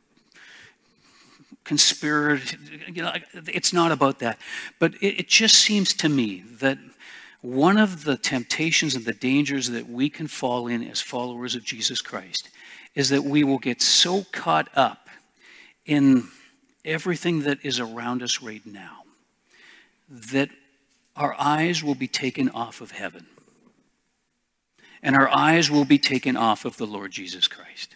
conspiracy. 1.64 2.58
You 2.88 3.04
know, 3.04 3.14
it's 3.34 3.72
not 3.72 3.92
about 3.92 4.20
that. 4.20 4.40
But 4.80 4.96
it, 4.96 5.20
it 5.20 5.28
just 5.28 5.56
seems 5.56 5.94
to 5.96 6.10
me 6.10 6.44
that 6.60 6.78
one 7.42 7.78
of 7.78 8.04
the 8.04 8.18
temptations 8.18 8.96
and 8.96 9.06
the 9.06 9.14
dangers 9.14 9.70
that 9.70 9.88
we 9.88 10.10
can 10.10 10.28
fall 10.28 10.68
in 10.68 10.84
as 10.84 11.00
followers 11.00 11.56
of 11.56 11.64
Jesus 11.64 12.02
Christ 12.02 12.50
is 12.96 13.10
that 13.10 13.24
we 13.24 13.44
will 13.44 13.60
get 13.60 13.82
so 13.82 14.26
caught 14.32 14.68
up 14.76 15.08
in 15.86 16.28
everything 16.84 17.44
that 17.44 17.60
is 17.64 17.80
around 17.80 18.22
us 18.22 18.42
right 18.42 18.66
now 18.66 19.04
that 20.10 20.50
our 21.16 21.36
eyes 21.38 21.84
will 21.84 21.96
be 21.96 22.08
taken 22.08 22.50
off 22.50 22.82
of 22.82 22.92
heaven 22.92 23.28
and 25.02 25.16
our 25.16 25.30
eyes 25.30 25.72
will 25.72 25.86
be 25.86 26.00
taken 26.00 26.36
off 26.36 26.66
of 26.66 26.78
the 26.78 26.88
Lord 26.88 27.12
Jesus 27.12 27.48
Christ. 27.48 27.96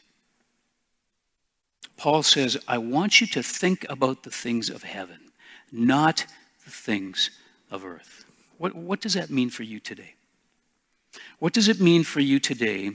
Paul 1.98 2.24
says, 2.24 2.58
I 2.67 2.77
want 2.77 3.22
you 3.22 3.27
to 3.27 3.43
think 3.43 3.86
about 3.89 4.24
the 4.24 4.29
things 4.29 4.70
of 4.70 4.84
heaven, 4.84 5.20
not 5.72 6.25
the 6.65 6.72
things 6.72 7.29
of 7.70 7.86
earth. 7.86 8.25
What, 8.58 8.75
what 8.75 9.01
does 9.01 9.13
that 9.13 9.29
mean 9.29 9.50
for 9.50 9.63
you 9.63 9.79
today? 9.79 10.15
What 11.39 11.53
does 11.53 11.67
it 11.67 11.79
mean 11.79 12.03
for 12.03 12.20
you 12.20 12.39
today 12.39 12.91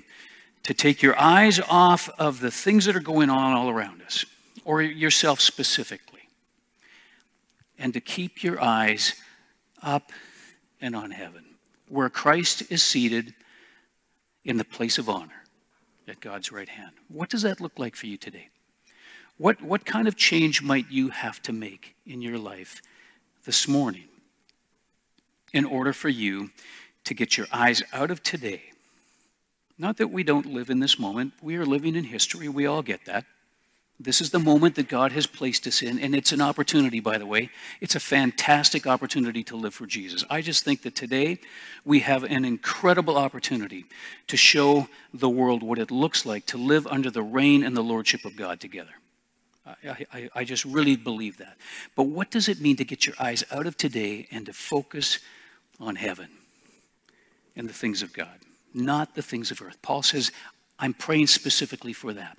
to 0.64 0.74
take 0.74 1.02
your 1.02 1.18
eyes 1.18 1.60
off 1.68 2.10
of 2.18 2.40
the 2.40 2.50
things 2.50 2.84
that 2.86 2.96
are 2.96 3.00
going 3.00 3.30
on 3.30 3.52
all 3.52 3.70
around 3.70 4.02
us, 4.02 4.24
or 4.64 4.82
yourself 4.82 5.40
specifically, 5.40 6.17
and 7.78 7.92
to 7.94 8.00
keep 8.00 8.42
your 8.42 8.60
eyes 8.60 9.14
up 9.82 10.10
and 10.80 10.94
on 10.96 11.10
heaven, 11.10 11.44
where 11.88 12.08
Christ 12.08 12.70
is 12.70 12.82
seated 12.82 13.34
in 14.44 14.56
the 14.56 14.64
place 14.64 14.98
of 14.98 15.08
honor 15.08 15.44
at 16.06 16.20
God's 16.20 16.50
right 16.50 16.68
hand? 16.68 16.92
What 17.08 17.28
does 17.28 17.42
that 17.42 17.60
look 17.60 17.78
like 17.78 17.96
for 17.96 18.06
you 18.06 18.16
today? 18.16 18.48
What, 19.36 19.62
what 19.62 19.84
kind 19.84 20.08
of 20.08 20.16
change 20.16 20.62
might 20.62 20.90
you 20.90 21.10
have 21.10 21.40
to 21.42 21.52
make 21.52 21.94
in 22.04 22.20
your 22.20 22.38
life 22.38 22.82
this 23.44 23.68
morning 23.68 24.08
in 25.52 25.64
order 25.64 25.92
for 25.92 26.08
you 26.08 26.50
to 27.04 27.14
get 27.14 27.36
your 27.36 27.46
eyes 27.52 27.82
out 27.92 28.10
of 28.10 28.22
today? 28.22 28.62
Not 29.78 29.96
that 29.98 30.08
we 30.08 30.24
don't 30.24 30.46
live 30.46 30.70
in 30.70 30.80
this 30.80 30.98
moment, 30.98 31.34
we 31.40 31.56
are 31.56 31.64
living 31.64 31.94
in 31.94 32.04
history, 32.04 32.48
we 32.48 32.66
all 32.66 32.82
get 32.82 33.04
that. 33.04 33.26
This 34.00 34.20
is 34.20 34.30
the 34.30 34.38
moment 34.38 34.76
that 34.76 34.88
God 34.88 35.10
has 35.12 35.26
placed 35.26 35.66
us 35.66 35.82
in, 35.82 35.98
and 35.98 36.14
it's 36.14 36.30
an 36.30 36.40
opportunity, 36.40 37.00
by 37.00 37.18
the 37.18 37.26
way. 37.26 37.50
It's 37.80 37.96
a 37.96 38.00
fantastic 38.00 38.86
opportunity 38.86 39.42
to 39.44 39.56
live 39.56 39.74
for 39.74 39.86
Jesus. 39.86 40.24
I 40.30 40.40
just 40.40 40.64
think 40.64 40.82
that 40.82 40.94
today 40.94 41.40
we 41.84 42.00
have 42.00 42.22
an 42.22 42.44
incredible 42.44 43.16
opportunity 43.16 43.86
to 44.28 44.36
show 44.36 44.88
the 45.12 45.28
world 45.28 45.64
what 45.64 45.80
it 45.80 45.90
looks 45.90 46.24
like 46.24 46.46
to 46.46 46.58
live 46.58 46.86
under 46.86 47.10
the 47.10 47.24
reign 47.24 47.64
and 47.64 47.76
the 47.76 47.82
lordship 47.82 48.24
of 48.24 48.36
God 48.36 48.60
together. 48.60 48.94
I, 49.66 50.06
I, 50.12 50.30
I 50.36 50.44
just 50.44 50.64
really 50.64 50.94
believe 50.94 51.38
that. 51.38 51.56
But 51.96 52.04
what 52.04 52.30
does 52.30 52.48
it 52.48 52.60
mean 52.60 52.76
to 52.76 52.84
get 52.84 53.04
your 53.04 53.16
eyes 53.18 53.42
out 53.50 53.66
of 53.66 53.76
today 53.76 54.28
and 54.30 54.46
to 54.46 54.52
focus 54.52 55.18
on 55.80 55.96
heaven 55.96 56.28
and 57.56 57.68
the 57.68 57.74
things 57.74 58.02
of 58.02 58.12
God, 58.12 58.38
not 58.72 59.16
the 59.16 59.22
things 59.22 59.50
of 59.50 59.60
earth? 59.60 59.82
Paul 59.82 60.04
says, 60.04 60.30
I'm 60.78 60.94
praying 60.94 61.26
specifically 61.26 61.92
for 61.92 62.12
that. 62.12 62.38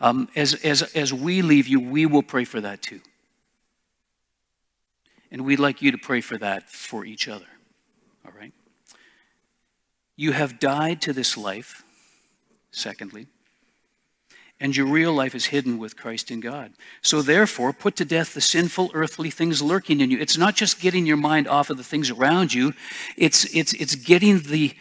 Um, 0.00 0.28
as, 0.36 0.54
as, 0.64 0.82
as 0.94 1.12
we 1.12 1.42
leave 1.42 1.66
you, 1.66 1.80
we 1.80 2.06
will 2.06 2.22
pray 2.22 2.44
for 2.44 2.60
that 2.60 2.82
too. 2.82 3.00
And 5.30 5.44
we'd 5.44 5.58
like 5.58 5.82
you 5.82 5.90
to 5.90 5.98
pray 5.98 6.20
for 6.20 6.36
that 6.38 6.68
for 6.68 7.04
each 7.04 7.28
other. 7.28 7.46
All 8.24 8.32
right? 8.38 8.52
You 10.16 10.32
have 10.32 10.58
died 10.58 11.00
to 11.02 11.12
this 11.12 11.36
life, 11.36 11.82
secondly, 12.70 13.26
and 14.58 14.74
your 14.74 14.86
real 14.86 15.12
life 15.12 15.34
is 15.34 15.46
hidden 15.46 15.78
with 15.78 15.96
Christ 15.96 16.30
in 16.30 16.40
God. 16.40 16.72
So 17.02 17.20
therefore, 17.20 17.72
put 17.74 17.96
to 17.96 18.04
death 18.06 18.32
the 18.32 18.40
sinful 18.40 18.90
earthly 18.94 19.30
things 19.30 19.60
lurking 19.60 20.00
in 20.00 20.10
you. 20.10 20.18
It's 20.18 20.38
not 20.38 20.56
just 20.56 20.80
getting 20.80 21.04
your 21.04 21.18
mind 21.18 21.46
off 21.46 21.68
of 21.68 21.76
the 21.76 21.84
things 21.84 22.10
around 22.10 22.54
you, 22.54 22.72
it's, 23.16 23.44
it's, 23.54 23.74
it's 23.74 23.94
getting 23.94 24.40
the, 24.40 24.74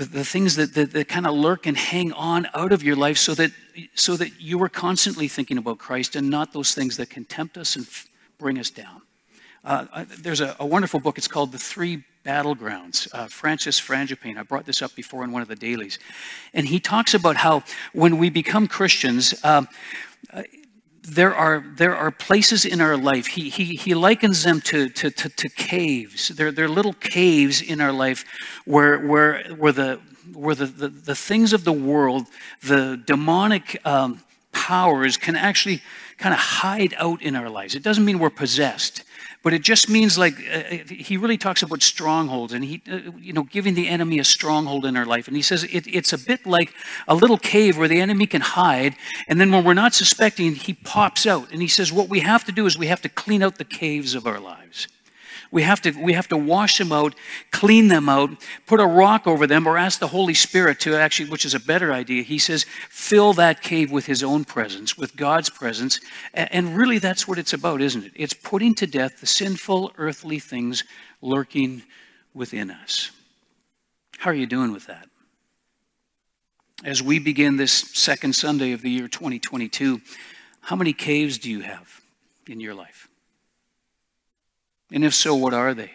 the, 0.00 0.06
the 0.06 0.24
things 0.24 0.56
that, 0.56 0.72
that, 0.74 0.92
that 0.92 1.08
kind 1.08 1.26
of 1.26 1.34
lurk 1.34 1.66
and 1.66 1.76
hang 1.76 2.10
on 2.12 2.48
out 2.54 2.72
of 2.72 2.82
your 2.82 2.96
life 2.96 3.18
so 3.18 3.34
that, 3.34 3.50
so 3.94 4.16
that 4.16 4.40
you 4.40 4.62
are 4.62 4.68
constantly 4.68 5.28
thinking 5.28 5.58
about 5.58 5.78
Christ 5.78 6.16
and 6.16 6.30
not 6.30 6.54
those 6.54 6.74
things 6.74 6.96
that 6.96 7.10
can 7.10 7.26
tempt 7.26 7.58
us 7.58 7.76
and 7.76 7.84
f- 7.84 8.08
bring 8.38 8.58
us 8.58 8.70
down. 8.70 9.02
Uh, 9.62 10.06
there's 10.18 10.40
a, 10.40 10.56
a, 10.58 10.64
wonderful 10.64 11.00
book. 11.00 11.18
It's 11.18 11.28
called 11.28 11.52
The 11.52 11.58
Three 11.58 12.02
Battlegrounds. 12.24 13.08
Uh, 13.12 13.26
Francis 13.26 13.78
Frangipane. 13.78 14.38
I 14.38 14.42
brought 14.42 14.64
this 14.64 14.80
up 14.80 14.94
before 14.94 15.22
in 15.22 15.32
one 15.32 15.42
of 15.42 15.48
the 15.48 15.56
dailies. 15.56 15.98
And 16.54 16.66
he 16.66 16.80
talks 16.80 17.12
about 17.12 17.36
how 17.36 17.62
when 17.92 18.16
we 18.16 18.30
become 18.30 18.68
Christians, 18.68 19.34
um, 19.44 19.68
uh, 20.32 20.44
there 21.02 21.34
are, 21.34 21.64
there 21.76 21.96
are 21.96 22.10
places 22.10 22.64
in 22.64 22.80
our 22.80 22.96
life, 22.96 23.26
he, 23.28 23.48
he, 23.48 23.76
he 23.76 23.94
likens 23.94 24.44
them 24.44 24.60
to, 24.62 24.88
to, 24.90 25.10
to, 25.10 25.28
to 25.28 25.48
caves. 25.48 26.28
They're, 26.28 26.52
they're 26.52 26.68
little 26.68 26.92
caves 26.92 27.62
in 27.62 27.80
our 27.80 27.92
life 27.92 28.24
where, 28.64 28.98
where, 28.98 29.44
where, 29.54 29.72
the, 29.72 30.00
where 30.34 30.54
the, 30.54 30.66
the, 30.66 30.88
the 30.88 31.14
things 31.14 31.52
of 31.52 31.64
the 31.64 31.72
world, 31.72 32.26
the 32.62 33.02
demonic 33.06 33.84
um, 33.86 34.22
powers 34.52 35.16
can 35.16 35.36
actually 35.36 35.82
kind 36.18 36.34
of 36.34 36.40
hide 36.40 36.94
out 36.98 37.22
in 37.22 37.34
our 37.34 37.48
lives. 37.48 37.74
It 37.74 37.82
doesn't 37.82 38.04
mean 38.04 38.18
we're 38.18 38.30
possessed. 38.30 39.02
But 39.42 39.54
it 39.54 39.62
just 39.62 39.88
means 39.88 40.18
like 40.18 40.34
uh, 40.52 40.58
uh, 40.58 40.78
he 40.88 41.16
really 41.16 41.38
talks 41.38 41.62
about 41.62 41.82
strongholds 41.82 42.52
and 42.52 42.62
he, 42.62 42.82
uh, 42.90 42.98
you 43.18 43.32
know, 43.32 43.44
giving 43.44 43.74
the 43.74 43.88
enemy 43.88 44.18
a 44.18 44.24
stronghold 44.24 44.84
in 44.84 44.96
our 44.96 45.06
life. 45.06 45.28
And 45.28 45.36
he 45.36 45.42
says 45.42 45.64
it, 45.64 45.86
it's 45.86 46.12
a 46.12 46.18
bit 46.18 46.44
like 46.44 46.74
a 47.08 47.14
little 47.14 47.38
cave 47.38 47.78
where 47.78 47.88
the 47.88 48.00
enemy 48.00 48.26
can 48.26 48.42
hide. 48.42 48.96
And 49.28 49.40
then 49.40 49.50
when 49.50 49.64
we're 49.64 49.74
not 49.74 49.94
suspecting, 49.94 50.54
he 50.56 50.74
pops 50.74 51.26
out. 51.26 51.50
And 51.52 51.62
he 51.62 51.68
says 51.68 51.90
what 51.90 52.08
we 52.08 52.20
have 52.20 52.44
to 52.44 52.52
do 52.52 52.66
is 52.66 52.76
we 52.76 52.88
have 52.88 53.00
to 53.02 53.08
clean 53.08 53.42
out 53.42 53.56
the 53.56 53.64
caves 53.64 54.14
of 54.14 54.26
our 54.26 54.40
lives. 54.40 54.88
We 55.52 55.62
have 55.62 55.80
to, 55.82 55.90
we 55.90 56.12
have 56.12 56.28
to 56.28 56.36
wash 56.36 56.78
them 56.78 56.92
out, 56.92 57.14
clean 57.50 57.88
them 57.88 58.08
out, 58.08 58.30
put 58.66 58.78
a 58.78 58.86
rock 58.86 59.26
over 59.26 59.48
them, 59.48 59.66
or 59.66 59.76
ask 59.76 59.98
the 59.98 60.08
Holy 60.08 60.34
Spirit 60.34 60.78
to 60.80 60.94
actually, 60.94 61.28
which 61.28 61.44
is 61.44 61.54
a 61.54 61.60
better 61.60 61.92
idea. 61.92 62.22
He 62.22 62.38
says, 62.38 62.64
fill 62.88 63.32
that 63.32 63.60
cave 63.60 63.90
with 63.90 64.06
His 64.06 64.22
own 64.22 64.44
presence, 64.44 64.96
with 64.96 65.16
God's 65.16 65.50
presence. 65.50 66.00
And 66.32 66.76
really, 66.76 66.98
that's 66.98 67.26
what 67.26 67.38
it's 67.38 67.52
about, 67.52 67.80
isn't 67.80 68.04
it? 68.04 68.12
It's 68.14 68.32
putting 68.32 68.76
to 68.76 68.86
death 68.86 69.20
the 69.20 69.26
sinful 69.26 69.92
earthly 69.98 70.38
things 70.38 70.84
lurking 71.20 71.82
within 72.32 72.70
us. 72.70 73.10
How 74.18 74.30
are 74.30 74.34
you 74.34 74.46
doing 74.46 74.72
with 74.72 74.86
that? 74.86 75.08
As 76.84 77.02
we 77.02 77.18
begin 77.18 77.56
this 77.56 77.72
second 77.72 78.34
Sunday 78.34 78.72
of 78.72 78.82
the 78.82 78.90
year 78.90 79.08
2022, 79.08 80.00
how 80.62 80.76
many 80.76 80.92
caves 80.92 81.38
do 81.38 81.50
you 81.50 81.60
have 81.60 82.00
in 82.46 82.60
your 82.60 82.74
life? 82.74 83.09
And 84.92 85.04
if 85.04 85.14
so, 85.14 85.34
what 85.34 85.54
are 85.54 85.74
they? 85.74 85.92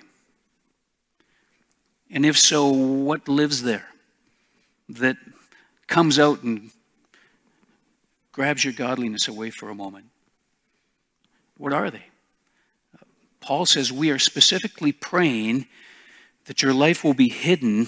And 2.10 2.25
if 2.25 2.38
so, 2.38 2.68
what 2.68 3.28
lives 3.28 3.64
there 3.64 3.88
that 4.90 5.18
comes 5.88 6.18
out 6.18 6.44
and 6.44 6.72
grabs 8.32 8.64
your 8.64 8.74
godliness 8.74 9.28
away 9.28 9.50
for 9.50 9.70
a 9.70 9.75
moment? 9.75 10.06
What 11.58 11.74
are 11.74 11.90
they? 11.90 12.06
Paul 13.42 13.66
says 13.66 13.92
we 13.92 14.12
are 14.12 14.20
specifically 14.20 14.92
praying 14.92 15.68
that 16.46 16.62
your 16.62 16.74
life 16.74 17.04
will 17.04 17.14
be 17.14 17.30
hidden 17.30 17.88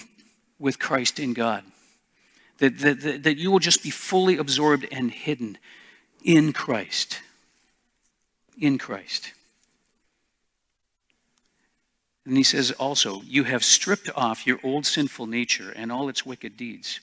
with 0.60 0.80
Christ 0.80 1.20
in 1.20 1.34
God. 1.34 1.64
That, 2.60 2.80
that, 2.80 3.24
that 3.24 3.38
you 3.38 3.52
will 3.52 3.60
just 3.60 3.84
be 3.84 3.90
fully 3.90 4.38
absorbed 4.38 4.88
and 4.92 5.12
hidden 5.12 5.58
in 6.24 6.54
Christ. 6.54 7.22
In 8.60 8.78
Christ. 8.78 9.34
And 12.28 12.36
he 12.36 12.44
says 12.44 12.72
also, 12.72 13.22
You 13.22 13.46
have 13.46 13.64
stripped 13.64 14.10
off 14.14 14.46
your 14.46 14.60
old 14.62 14.86
sinful 14.86 15.28
nature 15.28 15.72
and 15.74 15.92
all 15.92 16.10
its 16.10 16.26
wicked 16.26 16.58
deeds. 16.58 17.00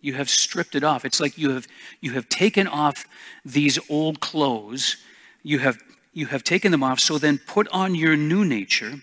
You 0.00 0.14
have 0.14 0.30
stripped 0.30 0.76
it 0.76 0.84
off. 0.84 1.04
It's 1.04 1.18
like 1.18 1.36
you 1.36 1.50
have, 1.50 1.66
you 2.00 2.12
have 2.12 2.28
taken 2.28 2.68
off 2.68 3.04
these 3.44 3.78
old 3.90 4.20
clothes. 4.20 4.98
You 5.42 5.58
have, 5.58 5.78
you 6.12 6.26
have 6.26 6.44
taken 6.44 6.70
them 6.70 6.84
off. 6.84 7.00
So 7.00 7.18
then 7.18 7.38
put 7.38 7.66
on 7.68 7.96
your 7.96 8.16
new 8.16 8.44
nature 8.44 9.00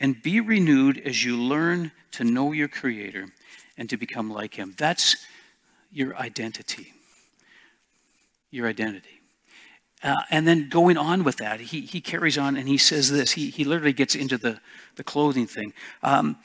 and 0.00 0.22
be 0.22 0.40
renewed 0.40 0.98
as 0.98 1.22
you 1.24 1.36
learn 1.36 1.92
to 2.12 2.24
know 2.24 2.52
your 2.52 2.68
Creator 2.68 3.26
and 3.76 3.90
to 3.90 3.98
become 3.98 4.30
like 4.30 4.54
Him. 4.54 4.74
That's 4.78 5.16
your 5.92 6.16
identity. 6.16 6.94
Your 8.50 8.66
identity. 8.66 9.20
Uh, 10.06 10.22
and 10.30 10.46
then 10.46 10.68
going 10.68 10.96
on 10.96 11.24
with 11.24 11.36
that, 11.38 11.58
he, 11.58 11.80
he 11.80 12.00
carries 12.00 12.38
on 12.38 12.56
and 12.56 12.68
he 12.68 12.78
says 12.78 13.10
this. 13.10 13.32
He, 13.32 13.50
he 13.50 13.64
literally 13.64 13.92
gets 13.92 14.14
into 14.14 14.38
the, 14.38 14.60
the 14.94 15.02
clothing 15.02 15.48
thing. 15.48 15.72
Um, 16.04 16.36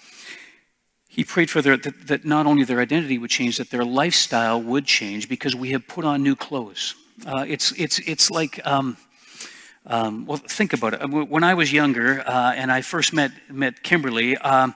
he 1.07 1.23
prayed 1.23 1.51
for 1.51 1.61
their, 1.61 1.77
that, 1.77 2.07
that, 2.07 2.25
not 2.25 2.47
only 2.47 2.63
their 2.63 2.79
identity 2.79 3.19
would 3.19 3.29
change, 3.29 3.57
that 3.57 3.69
their 3.69 3.85
lifestyle 3.85 4.59
would 4.59 4.85
change 4.85 5.29
because 5.29 5.55
we 5.55 5.71
have 5.71 5.87
put 5.87 6.05
on 6.05 6.23
new 6.23 6.35
clothes. 6.35 6.95
Uh, 7.27 7.45
it's, 7.47 7.71
it's, 7.73 7.99
it's 7.99 8.31
like, 8.31 8.65
um, 8.65 8.97
um, 9.85 10.25
well, 10.25 10.37
think 10.37 10.73
about 10.73 10.95
it. 10.95 11.07
When 11.07 11.43
I 11.43 11.53
was 11.53 11.71
younger 11.71 12.23
uh, 12.25 12.53
and 12.55 12.71
I 12.71 12.81
first 12.81 13.13
met, 13.13 13.31
met 13.49 13.83
Kimberly, 13.83 14.37
um, 14.37 14.73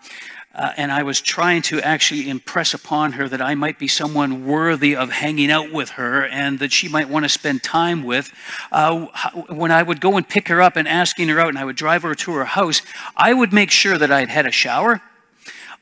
uh, 0.56 0.72
and 0.78 0.92
I 0.92 1.04
was 1.04 1.20
trying 1.20 1.62
to 1.64 1.82
actually 1.82 2.30
impress 2.30 2.74
upon 2.74 3.14
her 3.14 3.28
that 3.28 3.42
I 3.42 3.56
might 3.56 3.78
be 3.78 3.88
someone 3.88 4.46
worthy 4.46 4.96
of 4.96 5.12
hanging 5.12 5.52
out 5.52 5.72
with 5.72 5.92
her 5.92 6.26
and 6.26 6.60
that 6.60 6.72
she 6.72 6.88
might 6.88 7.10
want 7.10 7.26
to 7.26 7.30
spend 7.30 7.62
time 7.62 8.04
with. 8.04 8.32
Uh, 8.72 9.08
when 9.50 9.72
I 9.72 9.84
would 9.84 10.00
go 10.00 10.16
and 10.16 10.28
pick 10.28 10.48
her 10.48 10.62
up 10.62 10.78
and 10.78 10.88
asking 10.88 11.28
her 11.28 11.40
out, 11.40 11.50
and 11.50 11.58
I 11.58 11.66
would 11.66 11.76
drive 11.76 12.04
her 12.04 12.16
to 12.16 12.32
her 12.34 12.46
house, 12.46 12.82
I 13.18 13.34
would 13.34 13.52
make 13.52 13.70
sure 13.70 13.98
that 13.98 14.12
I 14.12 14.22
had 14.22 14.30
had 14.30 14.46
a 14.46 14.52
shower. 14.52 15.02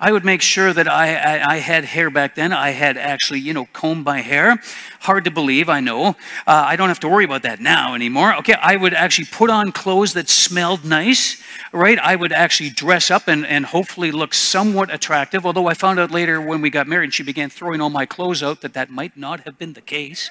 I 0.04 0.12
would 0.12 0.26
make 0.26 0.42
sure 0.42 0.74
that 0.74 0.86
I, 0.86 1.16
I, 1.16 1.54
I, 1.54 1.58
had 1.60 1.86
hair 1.86 2.10
back 2.10 2.36
then. 2.36 2.52
I 2.52 2.72
had 2.72 2.98
actually, 2.98 3.40
you 3.40 3.54
know, 3.54 3.70
combed 3.72 4.04
my 4.04 4.20
hair. 4.20 4.60
Hard 5.00 5.24
to 5.24 5.32
believe, 5.32 5.70
I 5.70 5.80
know. 5.80 6.08
Uh, 6.46 6.66
I 6.68 6.76
don't 6.76 6.90
have 6.90 7.00
to 7.00 7.08
worry 7.08 7.24
about 7.24 7.44
that 7.44 7.62
now 7.62 7.96
anymore. 7.96 8.36
Okay, 8.40 8.56
I 8.56 8.76
would 8.76 8.94
actually 8.94 9.28
put 9.32 9.50
on 9.50 9.72
clothes 9.72 10.12
that 10.16 10.28
smelled 10.28 10.84
nice, 10.84 11.42
right? 11.72 11.98
I 11.98 12.18
would 12.18 12.34
actually 12.34 12.70
dress 12.70 13.10
up 13.10 13.30
and, 13.30 13.46
and 13.46 13.68
hopefully 13.68 14.12
look 14.12 14.34
somewhat 14.34 14.94
attractive, 14.94 15.46
although 15.46 15.68
I 15.68 15.74
found 15.74 16.02
out 16.02 16.12
later 16.12 16.42
when 16.42 16.60
we 16.60 16.70
got 16.70 16.86
married 16.86 17.14
she 17.14 17.24
began 17.24 17.50
throwing 17.50 17.80
all 17.80 17.90
my 17.90 18.06
clothes 18.06 18.44
out 18.44 18.60
that 18.60 18.74
that 18.74 18.90
might 18.90 19.16
not 19.16 19.46
have 19.46 19.58
been 19.58 19.72
the 19.72 19.80
case. 19.80 20.30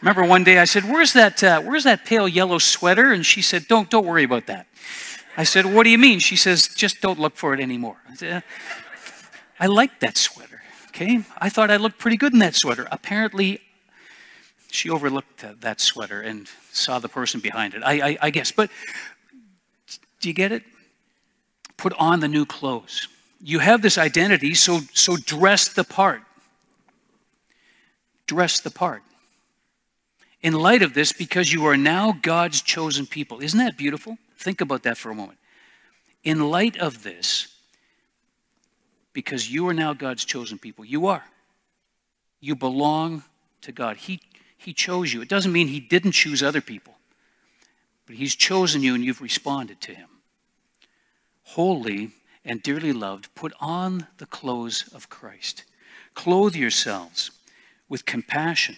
Remember 0.00 0.24
one 0.24 0.44
day 0.44 0.60
I 0.60 0.64
said, 0.64 0.84
"Where's 0.84 1.12
that? 1.14 1.42
Uh, 1.42 1.60
where's 1.60 1.82
that 1.82 2.04
pale 2.04 2.28
yellow 2.28 2.58
sweater?" 2.58 3.10
And 3.10 3.26
she 3.26 3.42
said, 3.42 3.66
"Don't 3.66 3.90
don't 3.90 4.06
worry 4.06 4.22
about 4.22 4.46
that." 4.46 4.68
I 5.36 5.42
said, 5.42 5.66
"What 5.66 5.82
do 5.82 5.90
you 5.90 5.98
mean?" 5.98 6.20
She 6.20 6.36
says, 6.36 6.68
"Just 6.68 7.00
don't 7.00 7.18
look 7.18 7.34
for 7.34 7.52
it 7.52 7.58
anymore." 7.58 7.96
Said, 8.14 8.44
I 9.60 9.66
liked 9.66 10.00
that 10.00 10.16
sweater. 10.16 10.62
Okay, 10.88 11.24
I 11.38 11.48
thought 11.48 11.70
I 11.70 11.76
looked 11.76 11.98
pretty 11.98 12.16
good 12.16 12.32
in 12.32 12.38
that 12.40 12.54
sweater. 12.54 12.88
Apparently, 12.90 13.60
she 14.70 14.90
overlooked 14.90 15.44
that 15.60 15.80
sweater 15.80 16.20
and 16.20 16.48
saw 16.72 16.98
the 16.98 17.08
person 17.08 17.40
behind 17.40 17.74
it. 17.74 17.82
I, 17.84 18.10
I, 18.10 18.18
I 18.22 18.30
guess, 18.30 18.50
but 18.50 18.70
do 20.20 20.28
you 20.28 20.34
get 20.34 20.52
it? 20.52 20.62
Put 21.76 21.92
on 21.98 22.20
the 22.20 22.28
new 22.28 22.44
clothes. 22.44 23.08
You 23.40 23.60
have 23.60 23.82
this 23.82 23.96
identity, 23.98 24.54
so 24.54 24.80
so 24.92 25.16
dress 25.16 25.68
the 25.68 25.84
part. 25.84 26.22
Dress 28.26 28.60
the 28.60 28.70
part 28.70 29.02
in 30.40 30.52
light 30.54 30.82
of 30.82 30.94
this 30.94 31.12
because 31.12 31.52
you 31.52 31.66
are 31.66 31.76
now 31.76 32.12
God's 32.22 32.60
chosen 32.60 33.06
people. 33.06 33.40
Isn't 33.40 33.58
that 33.58 33.76
beautiful? 33.76 34.18
Think 34.38 34.60
about 34.60 34.82
that 34.84 34.96
for 34.96 35.10
a 35.10 35.14
moment. 35.14 35.38
In 36.22 36.50
light 36.50 36.76
of 36.76 37.02
this, 37.02 37.48
because 39.18 39.50
you 39.50 39.66
are 39.66 39.74
now 39.74 39.92
God's 39.92 40.24
chosen 40.24 40.58
people, 40.58 40.84
you 40.84 41.08
are. 41.08 41.24
You 42.38 42.54
belong 42.54 43.24
to 43.62 43.72
God. 43.72 43.96
He, 43.96 44.20
he 44.56 44.72
chose 44.72 45.12
you. 45.12 45.20
It 45.20 45.28
doesn't 45.28 45.50
mean 45.50 45.66
He 45.66 45.80
didn't 45.80 46.12
choose 46.12 46.40
other 46.40 46.60
people, 46.60 46.94
but 48.06 48.14
He's 48.14 48.36
chosen 48.36 48.80
you 48.80 48.94
and 48.94 49.04
you've 49.04 49.20
responded 49.20 49.80
to 49.80 49.92
Him. 49.92 50.08
Holy 51.42 52.12
and 52.44 52.62
dearly 52.62 52.92
loved, 52.92 53.34
put 53.34 53.52
on 53.58 54.06
the 54.18 54.26
clothes 54.26 54.88
of 54.94 55.08
Christ. 55.08 55.64
Clothe 56.14 56.54
yourselves 56.54 57.32
with 57.88 58.06
compassion 58.06 58.76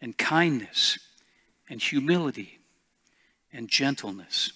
and 0.00 0.16
kindness 0.16 1.00
and 1.68 1.82
humility 1.82 2.60
and 3.52 3.68
gentleness 3.68 4.52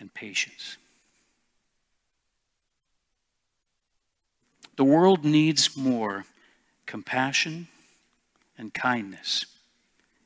and 0.00 0.12
patience. 0.12 0.76
The 4.76 4.84
world 4.84 5.24
needs 5.24 5.76
more 5.76 6.26
compassion 6.84 7.68
and 8.58 8.72
kindness 8.72 9.46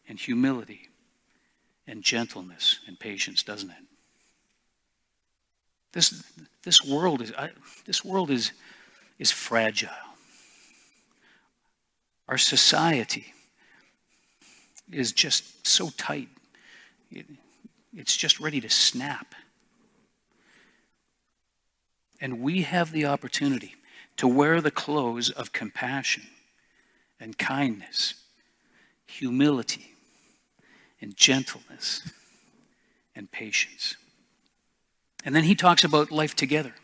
and 0.09 0.19
humility 0.19 0.89
and 1.87 2.03
gentleness 2.03 2.81
and 2.87 2.99
patience, 2.99 3.43
doesn't 3.43 3.71
it? 3.71 3.77
This, 5.93 6.25
this 6.63 6.85
world 6.85 7.23
is 7.23 7.33
I, 7.37 7.51
this 7.85 8.05
world 8.05 8.31
is, 8.31 8.53
is 9.19 9.31
fragile. 9.31 9.91
Our 12.29 12.39
society 12.39 13.33
is 14.91 15.13
just 15.13 15.67
so 15.67 15.91
tight, 15.97 16.29
it, 17.11 17.27
it's 17.97 18.17
just 18.17 18.39
ready 18.39 18.61
to 18.61 18.71
snap. 18.71 19.35
And 22.21 22.41
we 22.41 22.63
have 22.63 22.93
the 22.93 23.07
opportunity 23.07 23.75
to 24.21 24.29
wear 24.29 24.61
the 24.61 24.71
clothes 24.71 25.31
of 25.31 25.51
compassion 25.51 26.25
and 27.19 27.39
kindness, 27.39 28.13
humility 29.07 29.95
and 31.01 31.17
gentleness 31.17 32.03
and 33.17 33.33
patience. 33.33 33.97
And 35.25 35.35
then 35.35 35.45
he 35.45 35.55
talks 35.55 35.85
about 35.85 36.11
life 36.11 36.37
together. 36.37 36.75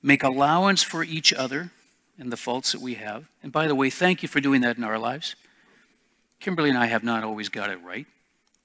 Make 0.00 0.22
allowance 0.22 0.84
for 0.84 1.02
each 1.02 1.32
other 1.32 1.72
and 2.20 2.30
the 2.30 2.36
faults 2.36 2.70
that 2.70 2.80
we 2.80 2.94
have. 2.94 3.24
And 3.42 3.50
by 3.50 3.66
the 3.66 3.74
way, 3.74 3.90
thank 3.90 4.22
you 4.22 4.28
for 4.28 4.38
doing 4.38 4.60
that 4.60 4.78
in 4.78 4.84
our 4.84 4.96
lives. 4.96 5.34
Kimberly 6.38 6.68
and 6.68 6.78
I 6.78 6.86
have 6.86 7.02
not 7.02 7.24
always 7.24 7.48
got 7.48 7.70
it 7.70 7.82
right, 7.82 8.06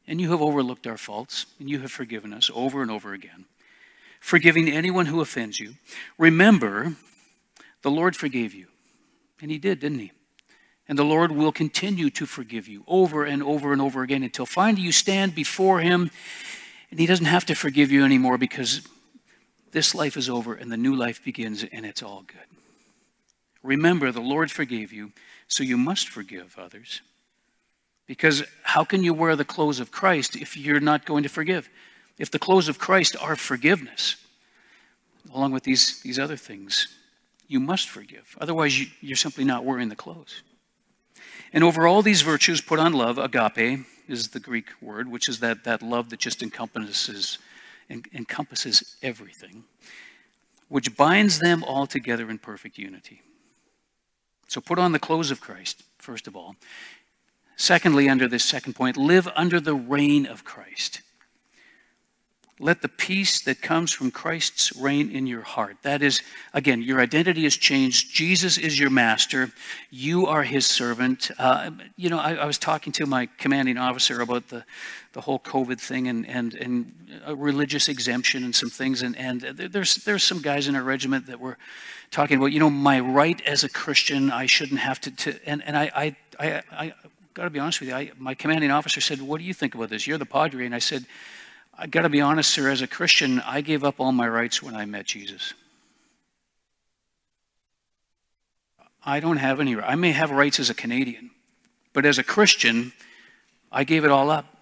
and 0.05 0.21
you 0.21 0.29
have 0.29 0.43
overlooked 0.43 0.85
our 0.85 0.97
faults, 0.97 1.47
and 1.59 1.67
you 1.67 1.79
have 1.79 1.91
forgiven 1.91 2.33
us 2.33 2.51
over 2.53 2.83
and 2.83 2.91
over 2.91 3.13
again. 3.13 3.45
Forgiving 4.19 4.69
anyone 4.69 5.07
who 5.07 5.21
offends 5.21 5.59
you. 5.59 5.75
Remember, 6.17 6.95
the 7.81 7.91
Lord 7.91 8.15
forgave 8.15 8.53
you, 8.53 8.67
and 9.41 9.49
He 9.49 9.57
did, 9.57 9.79
didn't 9.79 9.99
He? 9.99 10.11
And 10.87 10.97
the 10.97 11.05
Lord 11.05 11.31
will 11.31 11.51
continue 11.51 12.09
to 12.11 12.25
forgive 12.25 12.67
you 12.67 12.83
over 12.87 13.23
and 13.23 13.43
over 13.43 13.71
and 13.71 13.81
over 13.81 14.01
again 14.01 14.23
until 14.23 14.45
finally 14.45 14.81
you 14.81 14.91
stand 14.91 15.35
before 15.35 15.79
Him, 15.79 16.11
and 16.91 16.99
He 16.99 17.05
doesn't 17.05 17.25
have 17.25 17.45
to 17.45 17.55
forgive 17.55 17.91
you 17.91 18.03
anymore 18.03 18.37
because 18.37 18.87
this 19.71 19.93
life 19.93 20.17
is 20.17 20.29
over 20.29 20.53
and 20.53 20.71
the 20.71 20.77
new 20.77 20.95
life 20.95 21.23
begins, 21.23 21.63
and 21.63 21.85
it's 21.85 22.03
all 22.03 22.23
good. 22.25 22.37
Remember, 23.61 24.11
the 24.11 24.21
Lord 24.21 24.51
forgave 24.51 24.91
you, 24.91 25.11
so 25.47 25.63
you 25.63 25.77
must 25.77 26.09
forgive 26.09 26.57
others. 26.57 27.01
Because 28.07 28.43
how 28.63 28.83
can 28.83 29.03
you 29.03 29.13
wear 29.13 29.35
the 29.35 29.45
clothes 29.45 29.79
of 29.79 29.91
Christ 29.91 30.35
if 30.35 30.57
you're 30.57 30.79
not 30.79 31.05
going 31.05 31.23
to 31.23 31.29
forgive? 31.29 31.69
If 32.19 32.29
the 32.29 32.37
clothes 32.37 32.67
of 32.67 32.77
Christ 32.77 33.15
are 33.19 33.35
forgiveness, 33.35 34.17
along 35.33 35.53
with 35.53 35.63
these, 35.63 36.01
these 36.01 36.19
other 36.19 36.35
things, 36.35 36.87
you 37.47 37.59
must 37.59 37.89
forgive. 37.89 38.37
Otherwise, 38.39 38.79
you, 38.79 38.87
you're 39.01 39.15
simply 39.15 39.45
not 39.45 39.63
wearing 39.65 39.89
the 39.89 39.95
clothes. 39.95 40.43
And 41.53 41.63
over 41.63 41.87
all 41.87 42.01
these 42.01 42.21
virtues, 42.21 42.61
put 42.61 42.77
on 42.77 42.93
love. 42.93 43.17
Agape 43.17 43.85
is 44.07 44.29
the 44.29 44.39
Greek 44.39 44.67
word, 44.81 45.09
which 45.09 45.27
is 45.27 45.39
that, 45.39 45.63
that 45.63 45.81
love 45.81 46.09
that 46.09 46.19
just 46.19 46.43
encompasses, 46.43 47.39
encompasses 47.89 48.97
everything, 49.01 49.63
which 50.67 50.95
binds 50.95 51.39
them 51.39 51.63
all 51.63 51.87
together 51.87 52.29
in 52.29 52.37
perfect 52.37 52.77
unity. 52.77 53.21
So 54.47 54.61
put 54.61 54.77
on 54.77 54.91
the 54.91 54.99
clothes 54.99 55.31
of 55.31 55.41
Christ, 55.41 55.83
first 55.97 56.27
of 56.27 56.35
all. 56.35 56.55
Secondly, 57.55 58.09
under 58.09 58.27
this 58.27 58.43
second 58.43 58.73
point, 58.73 58.97
live 58.97 59.27
under 59.35 59.59
the 59.59 59.75
reign 59.75 60.25
of 60.25 60.43
Christ. 60.43 61.01
Let 62.61 62.81
the 62.81 62.89
peace 62.89 63.41
that 63.43 63.61
comes 63.61 63.93
from 63.93 64.11
Christ's 64.11 64.75
reign 64.75 65.09
in 65.09 65.25
your 65.27 65.43
heart. 65.43 65.77
That 65.83 66.01
is, 66.01 66.21
again, 66.53 66.81
your 66.81 66.99
identity 66.99 67.43
has 67.43 67.55
changed. 67.55 68.13
Jesus 68.13 68.57
is 68.57 68.77
your 68.77 68.89
master. 68.89 69.51
You 69.89 70.27
are 70.27 70.43
his 70.43 70.65
servant. 70.65 71.31
Uh, 71.39 71.71
you 71.95 72.09
know, 72.09 72.19
I, 72.19 72.35
I, 72.35 72.45
was 72.45 72.57
talking 72.57 72.91
to 72.93 73.05
my 73.05 73.29
commanding 73.37 73.77
officer 73.77 74.19
about 74.19 74.49
the, 74.49 74.65
the 75.13 75.21
whole 75.21 75.39
COVID 75.39 75.79
thing 75.79 76.09
and, 76.09 76.27
and, 76.27 76.53
and 76.55 76.93
religious 77.29 77.87
exemption 77.87 78.43
and 78.43 78.53
some 78.53 78.69
things. 78.69 79.01
And, 79.01 79.15
and 79.15 79.39
there's, 79.39 79.95
there's 80.03 80.23
some 80.23 80.41
guys 80.41 80.67
in 80.67 80.75
our 80.75 80.83
regiment 80.83 81.27
that 81.27 81.39
were 81.39 81.57
talking 82.11 82.37
about, 82.37 82.47
you 82.47 82.59
know, 82.59 82.69
my 82.69 82.99
right 82.99 83.39
as 83.45 83.63
a 83.63 83.69
Christian, 83.69 84.31
I 84.31 84.47
shouldn't 84.47 84.81
have 84.81 84.99
to. 85.01 85.11
to 85.11 85.39
and 85.45 85.63
and 85.63 85.77
I, 85.77 86.15
I, 86.39 86.63
I, 86.71 86.93
got 87.33 87.45
to 87.45 87.49
be 87.49 87.59
honest 87.59 87.79
with 87.79 87.87
you. 87.87 87.95
I, 87.95 88.11
my 88.17 88.33
commanding 88.33 88.69
officer 88.69 88.99
said, 88.99 89.21
What 89.21 89.39
do 89.39 89.45
you 89.45 89.53
think 89.53 89.75
about 89.75 89.89
this? 89.89 90.05
You're 90.05 90.17
the 90.17 90.25
Padre. 90.25 90.65
And 90.65 90.75
I 90.75 90.79
said, 90.79 91.05
I 91.81 91.87
got 91.87 92.01
to 92.01 92.09
be 92.09 92.19
honest, 92.19 92.49
sir, 92.49 92.69
as 92.69 92.81
a 92.81 92.87
Christian, 92.87 93.39
I 93.39 93.61
gave 93.61 93.85
up 93.85 94.01
all 94.01 94.11
my 94.11 94.27
rights 94.27 94.61
when 94.61 94.75
I 94.75 94.83
met 94.83 95.05
Jesus. 95.05 95.53
I 99.05 99.21
don't 99.21 99.37
have 99.37 99.61
any 99.61 99.77
I 99.77 99.95
may 99.95 100.11
have 100.11 100.29
rights 100.29 100.59
as 100.59 100.69
a 100.69 100.73
Canadian, 100.73 101.31
but 101.93 102.05
as 102.05 102.17
a 102.17 102.23
Christian, 102.23 102.91
I 103.71 103.85
gave 103.85 104.03
it 104.03 104.11
all 104.11 104.29
up. 104.29 104.57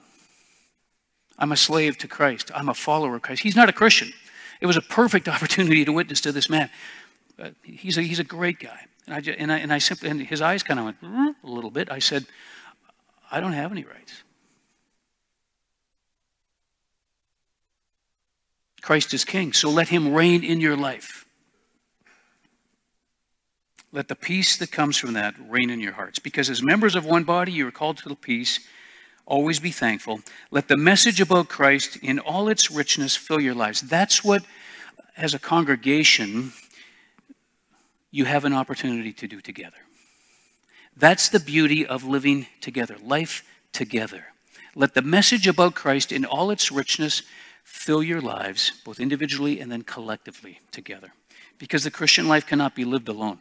I'm 1.39 1.51
a 1.51 1.57
slave 1.57 1.97
to 1.99 2.07
Christ. 2.07 2.51
I'm 2.53 2.69
a 2.69 2.75
follower 2.75 3.15
of 3.15 3.23
Christ. 3.23 3.41
He's 3.41 3.55
not 3.55 3.67
a 3.67 3.73
Christian. 3.73 4.13
It 4.61 4.67
was 4.67 4.77
a 4.77 4.81
perfect 4.81 5.27
opportunity 5.35 5.85
to 5.85 5.91
witness 5.91 6.21
to 6.21 6.31
this 6.31 6.51
man. 6.51 6.69
But 7.35 7.55
he's 7.63 7.97
a, 7.97 8.03
he's 8.03 8.19
a 8.19 8.23
great 8.23 8.59
guy. 8.59 8.85
And 9.07 9.15
I, 9.15 9.31
and 9.39 9.51
I, 9.51 9.57
and 9.57 9.73
I 9.73 9.79
simply, 9.79 10.09
and 10.09 10.21
his 10.21 10.41
eyes 10.43 10.61
kind 10.61 10.79
of 10.79 10.85
went 10.85 11.01
mm, 11.01 11.33
a 11.43 11.49
little 11.49 11.71
bit. 11.71 11.91
I 11.91 11.97
said, 11.97 12.27
I 13.31 13.39
don't 13.39 13.53
have 13.53 13.71
any 13.71 13.85
rights. 13.85 14.21
Christ 18.87 19.13
is 19.13 19.25
king, 19.25 19.51
so 19.51 19.69
let 19.69 19.89
him 19.89 20.13
reign 20.13 20.45
in 20.45 20.61
your 20.61 20.77
life. 20.77 21.25
Let 23.91 24.07
the 24.07 24.15
peace 24.15 24.55
that 24.55 24.71
comes 24.71 24.95
from 24.95 25.11
that 25.11 25.35
reign 25.49 25.69
in 25.69 25.81
your 25.81 25.91
hearts. 25.91 26.19
Because 26.19 26.49
as 26.49 26.63
members 26.63 26.95
of 26.95 27.03
one 27.03 27.25
body, 27.25 27.51
you 27.51 27.67
are 27.67 27.71
called 27.71 27.97
to 27.97 28.07
the 28.07 28.15
peace. 28.15 28.61
Always 29.25 29.59
be 29.59 29.71
thankful. 29.71 30.21
Let 30.51 30.69
the 30.69 30.77
message 30.77 31.19
about 31.19 31.49
Christ 31.49 31.97
in 31.97 32.17
all 32.17 32.47
its 32.47 32.71
richness 32.71 33.13
fill 33.13 33.41
your 33.41 33.53
lives. 33.53 33.81
That's 33.81 34.23
what, 34.23 34.45
as 35.17 35.33
a 35.33 35.39
congregation, 35.39 36.53
you 38.09 38.23
have 38.23 38.45
an 38.45 38.53
opportunity 38.53 39.11
to 39.11 39.27
do 39.27 39.41
together. 39.41 39.83
That's 40.95 41.27
the 41.27 41.41
beauty 41.41 41.85
of 41.85 42.05
living 42.05 42.47
together, 42.61 42.95
life 43.03 43.43
together. 43.73 44.27
Let 44.75 44.93
the 44.93 45.01
message 45.01 45.45
about 45.45 45.75
Christ 45.75 46.13
in 46.13 46.23
all 46.23 46.51
its 46.51 46.71
richness 46.71 47.23
fill 47.67 48.01
your 48.01 48.21
lives, 48.21 48.71
both 48.85 48.97
individually 48.97 49.59
and 49.59 49.69
then 49.69 49.81
collectively 49.81 50.59
together. 50.71 51.11
because 51.59 51.83
the 51.83 51.91
Christian 51.91 52.27
life 52.27 52.45
cannot 52.45 52.75
be 52.75 52.85
lived 52.85 53.09
alone. 53.09 53.39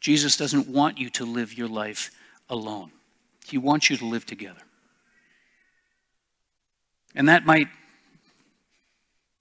Jesus 0.00 0.36
doesn't 0.36 0.68
want 0.68 0.96
you 0.96 1.10
to 1.10 1.24
live 1.24 1.52
your 1.52 1.68
life 1.68 2.10
alone, 2.48 2.92
He 3.46 3.58
wants 3.58 3.90
you 3.90 3.96
to 3.98 4.06
live 4.06 4.24
together. 4.24 4.62
And 7.14 7.28
that 7.28 7.44
might 7.44 7.68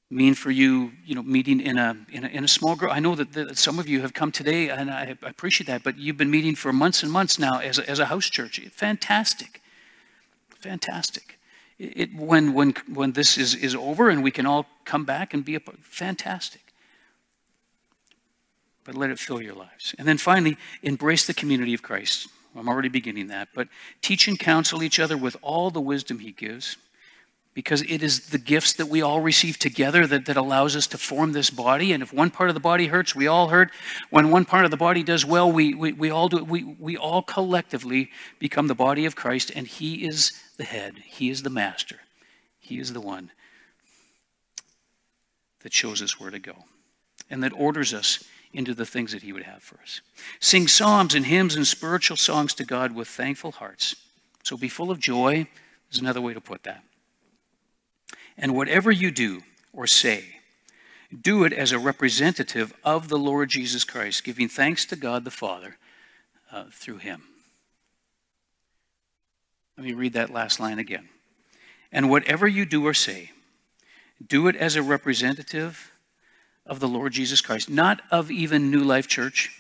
mean 0.10 0.34
for 0.34 0.52
you, 0.52 0.92
you 1.06 1.16
know, 1.16 1.24
meeting 1.24 1.62
in 1.62 1.78
a, 1.78 1.96
in 2.12 2.24
a, 2.26 2.28
in 2.28 2.44
a 2.44 2.48
small 2.48 2.76
group? 2.76 2.92
I 2.92 3.00
know 3.00 3.16
that, 3.16 3.58
some 3.58 3.78
of 3.80 3.88
you 3.88 4.02
have 4.02 4.14
come 4.14 4.32
today, 4.32 4.70
and 4.70 4.90
I, 4.90 5.16
I 5.22 5.30
appreciate 5.30 5.68
that, 5.68 5.84
but 5.84 5.98
you've 5.98 6.18
been 6.18 6.32
meeting 6.32 6.56
for 6.56 6.74
months 6.74 7.04
and 7.04 7.12
months 7.12 7.38
now 7.38 7.60
as 7.60 7.78
a, 7.78 7.90
as 7.90 8.00
a 8.00 8.06
house 8.06 8.30
church. 8.30 8.60
Fantastic. 8.72 9.62
Fantastic. 10.60 11.37
It, 11.80 12.16
when, 12.16 12.54
when, 12.54 12.74
when 12.92 13.12
this 13.12 13.38
is, 13.38 13.54
is 13.54 13.76
over 13.76 14.10
and 14.10 14.24
we 14.24 14.32
can 14.32 14.46
all 14.46 14.66
come 14.84 15.06
back 15.06 15.34
and 15.34 15.46
be 15.46 15.56
a 15.56 15.60
fantastic. 15.82 16.62
But 18.84 18.96
let 18.96 19.10
it 19.10 19.20
fill 19.20 19.42
your 19.42 19.54
lives. 19.54 19.94
And 20.00 20.08
then 20.08 20.18
finally, 20.18 20.58
embrace 20.82 21.28
the 21.28 21.34
community 21.34 21.74
of 21.74 21.84
Christ. 21.84 22.30
I'm 22.56 22.68
already 22.68 22.90
beginning 22.90 23.28
that. 23.28 23.50
But 23.54 23.68
teach 24.02 24.28
and 24.28 24.40
counsel 24.40 24.82
each 24.82 25.00
other 25.00 25.18
with 25.18 25.36
all 25.42 25.70
the 25.70 25.82
wisdom 25.82 26.20
he 26.20 26.32
gives 26.32 26.78
because 27.58 27.82
it 27.90 28.04
is 28.04 28.30
the 28.30 28.38
gifts 28.38 28.74
that 28.74 28.86
we 28.86 29.02
all 29.02 29.20
receive 29.20 29.58
together 29.58 30.06
that, 30.06 30.28
that 30.28 30.38
allows 30.38 30.76
us 30.76 30.86
to 30.86 30.96
form 30.96 31.32
this 31.32 31.50
body. 31.50 31.92
And 31.92 32.04
if 32.04 32.14
one 32.14 32.30
part 32.30 32.52
of 32.52 32.54
the 32.54 32.60
body 32.60 32.86
hurts, 32.86 33.16
we 33.16 33.26
all 33.26 33.48
hurt. 33.48 33.72
When 34.12 34.30
one 34.30 34.46
part 34.46 34.66
of 34.66 34.70
the 34.70 34.78
body 34.78 35.02
does 35.02 35.26
well, 35.26 35.52
we, 35.52 35.74
we, 35.74 35.92
we 35.92 36.12
all 36.12 36.30
do 36.30 36.44
we, 36.44 36.64
we 36.64 36.96
all 36.96 37.24
collectively 37.24 38.12
become 38.38 38.68
the 38.68 38.76
body 38.76 39.06
of 39.06 39.16
Christ, 39.16 39.52
and 39.56 39.66
He 39.66 40.06
is 40.06 40.40
the 40.58 40.66
head, 40.66 41.00
He 41.04 41.32
is 41.32 41.42
the 41.42 41.50
master, 41.50 42.02
He 42.60 42.78
is 42.78 42.94
the 42.94 43.02
one 43.02 43.32
that 45.62 45.74
shows 45.74 46.00
us 46.00 46.20
where 46.20 46.30
to 46.30 46.38
go 46.38 46.66
and 47.28 47.42
that 47.44 47.54
orders 47.54 47.92
us 47.92 48.24
into 48.54 48.76
the 48.76 48.86
things 48.86 49.14
that 49.14 49.24
He 49.24 49.34
would 49.34 49.46
have 49.46 49.64
for 49.64 49.80
us. 49.82 50.02
Sing 50.40 50.68
psalms 50.68 51.16
and 51.16 51.26
hymns 51.26 51.56
and 51.56 51.66
spiritual 51.66 52.18
songs 52.18 52.54
to 52.54 52.64
God 52.64 52.94
with 52.94 53.08
thankful 53.08 53.54
hearts. 53.54 53.96
So 54.44 54.58
be 54.58 54.70
full 54.70 54.92
of 54.92 55.00
joy, 55.00 55.48
is 55.92 55.98
another 55.98 56.22
way 56.22 56.36
to 56.36 56.40
put 56.40 56.62
that. 56.62 56.84
And 58.38 58.56
whatever 58.56 58.92
you 58.92 59.12
do 59.12 59.44
or 59.74 59.88
say, 59.88 60.26
do 61.22 61.44
it 61.44 61.54
as 61.54 61.72
a 61.72 61.80
representative 61.80 62.74
of 62.84 63.08
the 63.08 63.18
Lord 63.18 63.50
Jesus 63.50 63.84
Christ, 63.84 64.24
giving 64.24 64.48
thanks 64.48 64.86
to 64.86 64.96
God 64.96 65.24
the 65.24 65.32
Father 65.32 65.78
uh, 66.52 66.66
through 66.72 66.98
him. 66.98 67.24
Let 69.78 69.86
me 69.86 69.94
read 69.94 70.14
that 70.14 70.32
last 70.32 70.60
line 70.60 70.80
again. 70.80 71.10
And 71.92 72.10
whatever 72.10 72.48
you 72.48 72.66
do 72.66 72.86
or 72.86 72.94
say, 72.94 73.32
do 74.26 74.48
it 74.48 74.56
as 74.56 74.76
a 74.76 74.84
representative 74.84 75.92
of 76.66 76.80
the 76.80 76.88
Lord 76.88 77.14
Jesus 77.14 77.42
Christ, 77.42 77.70
not 77.70 78.02
of 78.12 78.30
even 78.30 78.72
New 78.72 78.84
Life 78.84 79.08
Church, 79.08 79.52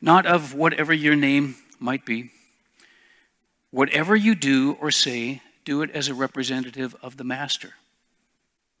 not 0.00 0.24
of 0.24 0.54
whatever 0.54 0.92
your 0.92 1.16
name 1.16 1.56
might 1.78 2.06
be. 2.06 2.30
Whatever 3.70 4.16
you 4.16 4.34
do 4.34 4.78
or 4.80 4.90
say, 4.90 5.42
do 5.68 5.82
it 5.82 5.90
as 5.90 6.08
a 6.08 6.14
representative 6.14 6.96
of 7.02 7.18
the 7.18 7.24
Master, 7.24 7.74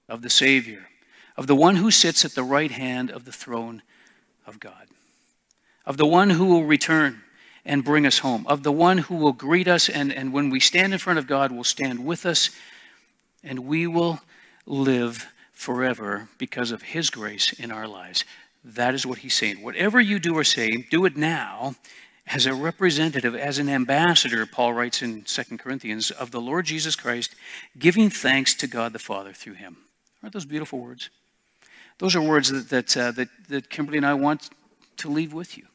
of 0.08 0.22
the 0.22 0.30
Savior, 0.30 0.88
of 1.36 1.46
the 1.46 1.54
one 1.54 1.76
who 1.76 1.90
sits 1.90 2.24
at 2.24 2.34
the 2.34 2.42
right 2.42 2.70
hand 2.70 3.10
of 3.10 3.26
the 3.26 3.30
throne 3.30 3.82
of 4.46 4.58
God, 4.58 4.86
of 5.84 5.98
the 5.98 6.06
one 6.06 6.30
who 6.30 6.46
will 6.46 6.64
return 6.64 7.20
and 7.62 7.84
bring 7.84 8.06
us 8.06 8.20
home, 8.20 8.46
of 8.46 8.62
the 8.62 8.72
one 8.72 8.96
who 8.96 9.16
will 9.16 9.34
greet 9.34 9.68
us, 9.68 9.90
and, 9.90 10.10
and 10.10 10.32
when 10.32 10.48
we 10.48 10.60
stand 10.60 10.94
in 10.94 10.98
front 10.98 11.18
of 11.18 11.26
God, 11.26 11.52
will 11.52 11.62
stand 11.62 12.06
with 12.06 12.24
us, 12.24 12.48
and 13.44 13.66
we 13.66 13.86
will 13.86 14.20
live 14.64 15.26
forever 15.52 16.30
because 16.38 16.70
of 16.70 16.80
His 16.80 17.10
grace 17.10 17.52
in 17.52 17.70
our 17.70 17.86
lives. 17.86 18.24
That 18.64 18.94
is 18.94 19.04
what 19.04 19.18
He's 19.18 19.34
saying. 19.34 19.62
Whatever 19.62 20.00
you 20.00 20.18
do 20.18 20.34
or 20.34 20.44
say, 20.44 20.86
do 20.90 21.04
it 21.04 21.18
now 21.18 21.74
as 22.34 22.46
a 22.46 22.54
representative, 22.54 23.34
as 23.34 23.58
an 23.58 23.68
ambassador, 23.68 24.44
Paul 24.44 24.74
writes 24.74 25.02
in 25.02 25.22
2 25.22 25.56
Corinthians, 25.56 26.10
of 26.10 26.30
the 26.30 26.40
Lord 26.40 26.66
Jesus 26.66 26.94
Christ, 26.94 27.34
giving 27.78 28.10
thanks 28.10 28.54
to 28.56 28.66
God 28.66 28.92
the 28.92 28.98
Father 28.98 29.32
through 29.32 29.54
him. 29.54 29.78
Aren't 30.22 30.34
those 30.34 30.44
beautiful 30.44 30.78
words? 30.78 31.10
Those 31.98 32.14
are 32.14 32.22
words 32.22 32.50
that, 32.50 32.68
that, 32.68 32.96
uh, 32.96 33.12
that, 33.12 33.28
that 33.48 33.70
Kimberly 33.70 33.98
and 33.98 34.06
I 34.06 34.14
want 34.14 34.50
to 34.98 35.08
leave 35.08 35.32
with 35.32 35.56
you. 35.56 35.66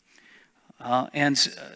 Uh, 0.80 1.08
and, 1.14 1.56
uh, 1.60 1.76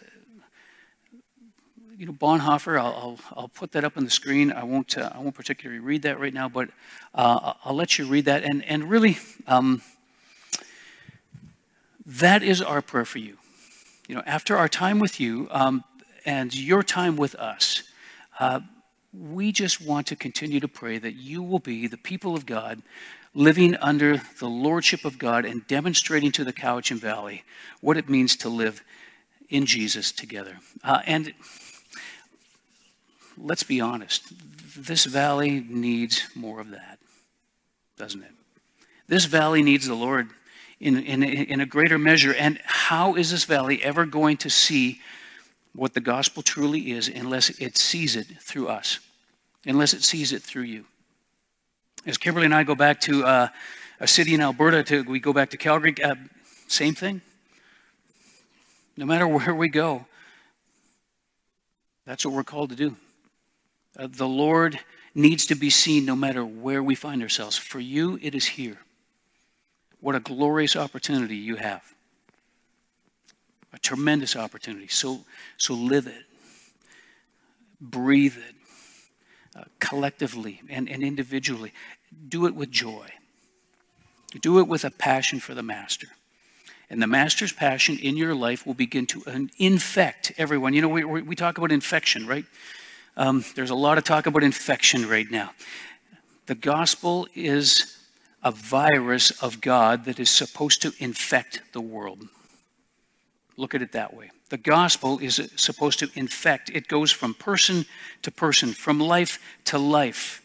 you 1.96 2.06
know, 2.06 2.12
Bonhoeffer, 2.12 2.78
I'll, 2.78 2.94
I'll, 2.94 3.18
I'll, 3.36 3.48
put 3.48 3.72
that 3.72 3.84
up 3.84 3.96
on 3.96 4.04
the 4.04 4.10
screen. 4.10 4.52
I 4.52 4.62
won't, 4.62 4.96
uh, 4.96 5.10
I 5.14 5.18
won't 5.18 5.34
particularly 5.34 5.80
read 5.80 6.02
that 6.02 6.20
right 6.20 6.32
now, 6.32 6.48
but 6.48 6.68
uh, 7.14 7.54
I'll 7.64 7.74
let 7.74 7.98
you 7.98 8.06
read 8.06 8.26
that. 8.26 8.44
And, 8.44 8.64
and 8.64 8.88
really, 8.88 9.18
um, 9.46 9.82
that 12.06 12.42
is 12.42 12.62
our 12.62 12.80
prayer 12.80 13.04
for 13.04 13.18
you 13.18 13.37
you 14.08 14.14
know, 14.14 14.22
after 14.26 14.56
our 14.56 14.68
time 14.68 14.98
with 14.98 15.20
you 15.20 15.46
um, 15.50 15.84
and 16.24 16.54
your 16.56 16.82
time 16.82 17.16
with 17.16 17.34
us, 17.34 17.82
uh, 18.40 18.60
we 19.12 19.52
just 19.52 19.80
want 19.80 20.06
to 20.08 20.16
continue 20.16 20.60
to 20.60 20.68
pray 20.68 20.98
that 20.98 21.14
you 21.14 21.42
will 21.42 21.58
be 21.58 21.86
the 21.86 21.96
people 21.98 22.34
of 22.34 22.46
God 22.46 22.82
living 23.34 23.76
under 23.76 24.20
the 24.40 24.48
lordship 24.48 25.04
of 25.04 25.18
God 25.18 25.44
and 25.44 25.66
demonstrating 25.66 26.32
to 26.32 26.44
the 26.44 26.52
Cowichan 26.52 26.98
Valley 26.98 27.44
what 27.80 27.96
it 27.96 28.08
means 28.08 28.34
to 28.36 28.48
live 28.48 28.82
in 29.50 29.66
Jesus 29.66 30.10
together. 30.10 30.58
Uh, 30.82 31.00
and 31.06 31.34
let's 33.36 33.62
be 33.62 33.80
honest, 33.80 34.24
this 34.76 35.04
valley 35.04 35.64
needs 35.68 36.28
more 36.34 36.60
of 36.60 36.70
that, 36.70 36.98
doesn't 37.98 38.22
it? 38.22 38.32
This 39.06 39.26
valley 39.26 39.62
needs 39.62 39.86
the 39.86 39.94
Lord 39.94 40.28
in, 40.80 40.96
in, 40.98 41.22
in 41.22 41.60
a 41.60 41.66
greater 41.66 41.98
measure. 41.98 42.34
And 42.34 42.60
how 42.64 43.14
is 43.14 43.30
this 43.30 43.44
valley 43.44 43.82
ever 43.82 44.06
going 44.06 44.36
to 44.38 44.50
see 44.50 45.00
what 45.74 45.94
the 45.94 46.00
gospel 46.00 46.42
truly 46.42 46.90
is 46.92 47.08
unless 47.08 47.50
it 47.50 47.76
sees 47.76 48.16
it 48.16 48.26
through 48.40 48.68
us, 48.68 49.00
unless 49.66 49.92
it 49.92 50.02
sees 50.02 50.32
it 50.32 50.42
through 50.42 50.62
you? 50.62 50.84
As 52.06 52.16
Kimberly 52.16 52.46
and 52.46 52.54
I 52.54 52.62
go 52.62 52.74
back 52.74 53.00
to 53.02 53.24
uh, 53.24 53.48
a 54.00 54.06
city 54.06 54.34
in 54.34 54.40
Alberta, 54.40 54.82
to, 54.84 55.02
we 55.02 55.20
go 55.20 55.32
back 55.32 55.50
to 55.50 55.56
Calgary, 55.56 55.94
uh, 56.02 56.14
same 56.68 56.94
thing. 56.94 57.20
No 58.96 59.04
matter 59.04 59.26
where 59.26 59.54
we 59.54 59.68
go, 59.68 60.06
that's 62.06 62.24
what 62.24 62.34
we're 62.34 62.44
called 62.44 62.70
to 62.70 62.76
do. 62.76 62.96
Uh, 63.98 64.08
the 64.10 64.28
Lord 64.28 64.78
needs 65.14 65.46
to 65.46 65.54
be 65.54 65.70
seen 65.70 66.04
no 66.04 66.14
matter 66.14 66.44
where 66.44 66.82
we 66.82 66.94
find 66.94 67.22
ourselves. 67.22 67.58
For 67.58 67.80
you, 67.80 68.18
it 68.22 68.34
is 68.34 68.46
here. 68.46 68.78
What 70.00 70.14
a 70.14 70.20
glorious 70.20 70.76
opportunity 70.76 71.36
you 71.36 71.56
have. 71.56 71.82
A 73.72 73.78
tremendous 73.78 74.36
opportunity. 74.36 74.88
So, 74.88 75.20
so 75.56 75.74
live 75.74 76.06
it, 76.06 76.24
breathe 77.80 78.36
it, 78.36 78.54
uh, 79.56 79.64
collectively 79.80 80.62
and, 80.70 80.88
and 80.88 81.02
individually. 81.02 81.72
Do 82.28 82.46
it 82.46 82.54
with 82.54 82.70
joy. 82.70 83.08
Do 84.40 84.58
it 84.58 84.68
with 84.68 84.84
a 84.84 84.90
passion 84.90 85.40
for 85.40 85.54
the 85.54 85.62
Master. 85.62 86.08
And 86.90 87.02
the 87.02 87.06
Master's 87.06 87.52
passion 87.52 87.98
in 87.98 88.16
your 88.16 88.34
life 88.34 88.66
will 88.66 88.74
begin 88.74 89.06
to 89.06 89.48
infect 89.58 90.32
everyone. 90.38 90.72
You 90.72 90.82
know, 90.82 90.88
we, 90.88 91.04
we 91.04 91.36
talk 91.36 91.58
about 91.58 91.70
infection, 91.70 92.26
right? 92.26 92.46
Um, 93.16 93.44
there's 93.56 93.70
a 93.70 93.74
lot 93.74 93.98
of 93.98 94.04
talk 94.04 94.26
about 94.26 94.42
infection 94.42 95.06
right 95.06 95.30
now. 95.30 95.50
The 96.46 96.54
gospel 96.54 97.28
is 97.34 97.97
a 98.42 98.50
virus 98.50 99.30
of 99.42 99.60
God 99.60 100.04
that 100.04 100.20
is 100.20 100.30
supposed 100.30 100.82
to 100.82 100.92
infect 100.98 101.62
the 101.72 101.80
world. 101.80 102.28
Look 103.56 103.74
at 103.74 103.82
it 103.82 103.92
that 103.92 104.14
way. 104.14 104.30
The 104.50 104.56
gospel 104.56 105.18
is 105.18 105.50
supposed 105.56 105.98
to 105.98 106.08
infect, 106.14 106.70
it 106.70 106.88
goes 106.88 107.10
from 107.10 107.34
person 107.34 107.84
to 108.22 108.30
person, 108.30 108.72
from 108.72 108.98
life 108.98 109.38
to 109.66 109.78
life. 109.78 110.42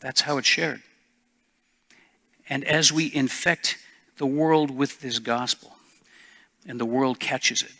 That's 0.00 0.22
how 0.22 0.38
it's 0.38 0.48
shared. 0.48 0.82
And 2.48 2.64
as 2.64 2.92
we 2.92 3.12
infect 3.14 3.78
the 4.18 4.26
world 4.26 4.70
with 4.70 5.00
this 5.00 5.18
gospel, 5.18 5.72
and 6.66 6.80
the 6.80 6.86
world 6.86 7.18
catches 7.20 7.62
it, 7.62 7.72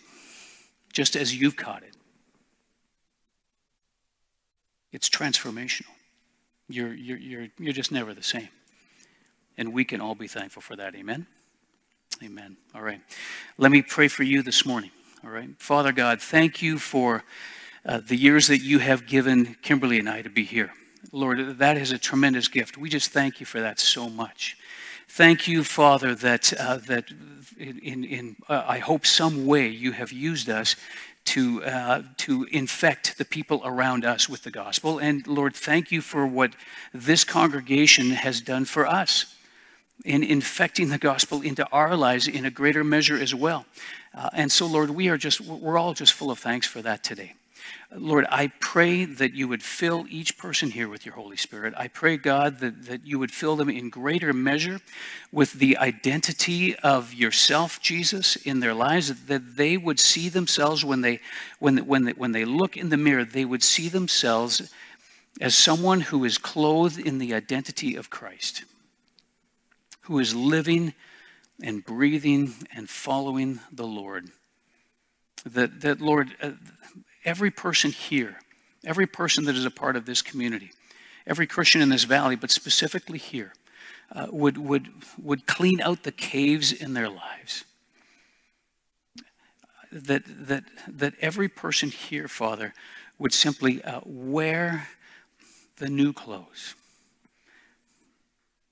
just 0.92 1.16
as 1.16 1.34
you've 1.38 1.56
caught 1.56 1.82
it, 1.82 1.94
it's 4.92 5.08
transformational. 5.08 5.86
You're, 6.68 6.94
you're, 6.94 7.18
you're, 7.18 7.48
you're 7.58 7.72
just 7.72 7.92
never 7.92 8.14
the 8.14 8.22
same. 8.22 8.48
And 9.56 9.72
we 9.72 9.84
can 9.84 10.00
all 10.00 10.14
be 10.14 10.28
thankful 10.28 10.62
for 10.62 10.76
that. 10.76 10.94
Amen? 10.94 11.26
Amen. 12.22 12.56
All 12.74 12.82
right. 12.82 13.00
Let 13.58 13.70
me 13.70 13.82
pray 13.82 14.08
for 14.08 14.22
you 14.22 14.42
this 14.42 14.64
morning. 14.64 14.90
All 15.22 15.30
right. 15.30 15.50
Father 15.58 15.92
God, 15.92 16.20
thank 16.20 16.62
you 16.62 16.78
for 16.78 17.24
uh, 17.86 18.00
the 18.06 18.16
years 18.16 18.48
that 18.48 18.58
you 18.58 18.78
have 18.78 19.06
given 19.06 19.56
Kimberly 19.62 19.98
and 19.98 20.08
I 20.08 20.22
to 20.22 20.30
be 20.30 20.44
here. 20.44 20.72
Lord, 21.12 21.58
that 21.58 21.76
is 21.76 21.92
a 21.92 21.98
tremendous 21.98 22.48
gift. 22.48 22.78
We 22.78 22.88
just 22.88 23.10
thank 23.10 23.40
you 23.40 23.46
for 23.46 23.60
that 23.60 23.78
so 23.78 24.08
much. 24.08 24.56
Thank 25.08 25.46
you, 25.46 25.62
Father, 25.62 26.14
that, 26.14 26.52
uh, 26.58 26.78
that 26.88 27.04
in, 27.58 28.04
in 28.04 28.36
uh, 28.48 28.64
I 28.66 28.78
hope 28.78 29.06
some 29.06 29.46
way 29.46 29.68
you 29.68 29.92
have 29.92 30.12
used 30.12 30.48
us 30.48 30.76
to, 31.24 31.64
uh, 31.64 32.02
to 32.18 32.44
infect 32.50 33.18
the 33.18 33.24
people 33.24 33.62
around 33.64 34.04
us 34.04 34.28
with 34.28 34.42
the 34.42 34.50
gospel. 34.50 34.98
And 34.98 35.26
Lord, 35.26 35.54
thank 35.54 35.90
you 35.90 36.00
for 36.00 36.26
what 36.26 36.54
this 36.92 37.24
congregation 37.24 38.10
has 38.10 38.40
done 38.40 38.64
for 38.64 38.86
us 38.86 39.34
in 40.04 40.22
infecting 40.22 40.88
the 40.88 40.98
gospel 40.98 41.40
into 41.40 41.66
our 41.70 41.96
lives 41.96 42.28
in 42.28 42.44
a 42.44 42.50
greater 42.50 42.84
measure 42.84 43.16
as 43.16 43.34
well. 43.34 43.64
Uh, 44.14 44.28
and 44.32 44.52
so, 44.52 44.66
Lord, 44.66 44.90
we 44.90 45.08
are 45.08 45.16
just, 45.16 45.40
we're 45.40 45.78
all 45.78 45.94
just 45.94 46.12
full 46.12 46.30
of 46.30 46.38
thanks 46.38 46.66
for 46.66 46.82
that 46.82 47.02
today. 47.02 47.34
Lord, 47.94 48.26
I 48.30 48.48
pray 48.60 49.04
that 49.04 49.34
you 49.34 49.46
would 49.48 49.62
fill 49.62 50.06
each 50.08 50.36
person 50.36 50.70
here 50.70 50.88
with 50.88 51.06
your 51.06 51.14
Holy 51.14 51.36
Spirit. 51.36 51.74
I 51.76 51.88
pray, 51.88 52.16
God, 52.16 52.58
that, 52.58 52.86
that 52.86 53.06
you 53.06 53.18
would 53.18 53.30
fill 53.30 53.56
them 53.56 53.70
in 53.70 53.90
greater 53.90 54.32
measure 54.32 54.80
with 55.30 55.54
the 55.54 55.76
identity 55.78 56.76
of 56.76 57.14
yourself, 57.14 57.80
Jesus, 57.80 58.36
in 58.36 58.60
their 58.60 58.74
lives, 58.74 59.26
that 59.26 59.56
they 59.56 59.76
would 59.76 60.00
see 60.00 60.28
themselves 60.28 60.84
when 60.84 61.02
they, 61.02 61.20
when, 61.58 61.78
when, 61.86 62.04
they, 62.04 62.12
when 62.12 62.32
they 62.32 62.44
look 62.44 62.76
in 62.76 62.88
the 62.88 62.96
mirror, 62.96 63.24
they 63.24 63.44
would 63.44 63.62
see 63.62 63.88
themselves 63.88 64.70
as 65.40 65.54
someone 65.54 66.00
who 66.00 66.24
is 66.24 66.38
clothed 66.38 66.98
in 66.98 67.18
the 67.18 67.34
identity 67.34 67.96
of 67.96 68.10
Christ, 68.10 68.64
who 70.02 70.18
is 70.18 70.34
living 70.34 70.94
and 71.62 71.84
breathing 71.84 72.54
and 72.74 72.88
following 72.88 73.60
the 73.72 73.86
Lord. 73.86 74.30
That, 75.44 75.80
that 75.82 76.00
Lord, 76.00 76.30
uh, 76.42 76.52
every 77.24 77.50
person 77.50 77.90
here, 77.90 78.38
every 78.84 79.06
person 79.06 79.44
that 79.44 79.56
is 79.56 79.64
a 79.64 79.70
part 79.70 79.96
of 79.96 80.06
this 80.06 80.22
community, 80.22 80.72
every 81.26 81.46
Christian 81.46 81.80
in 81.80 81.88
this 81.88 82.04
valley, 82.04 82.36
but 82.36 82.50
specifically 82.50 83.18
here, 83.18 83.52
uh, 84.12 84.26
would, 84.30 84.58
would, 84.58 84.88
would 85.20 85.46
clean 85.46 85.80
out 85.80 86.02
the 86.02 86.12
caves 86.12 86.72
in 86.72 86.94
their 86.94 87.08
lives. 87.08 87.64
That, 89.90 90.22
that, 90.26 90.64
that 90.88 91.14
every 91.20 91.48
person 91.48 91.90
here, 91.90 92.28
Father, 92.28 92.74
would 93.18 93.32
simply 93.32 93.82
uh, 93.82 94.00
wear 94.04 94.88
the 95.76 95.88
new 95.88 96.12
clothes 96.12 96.74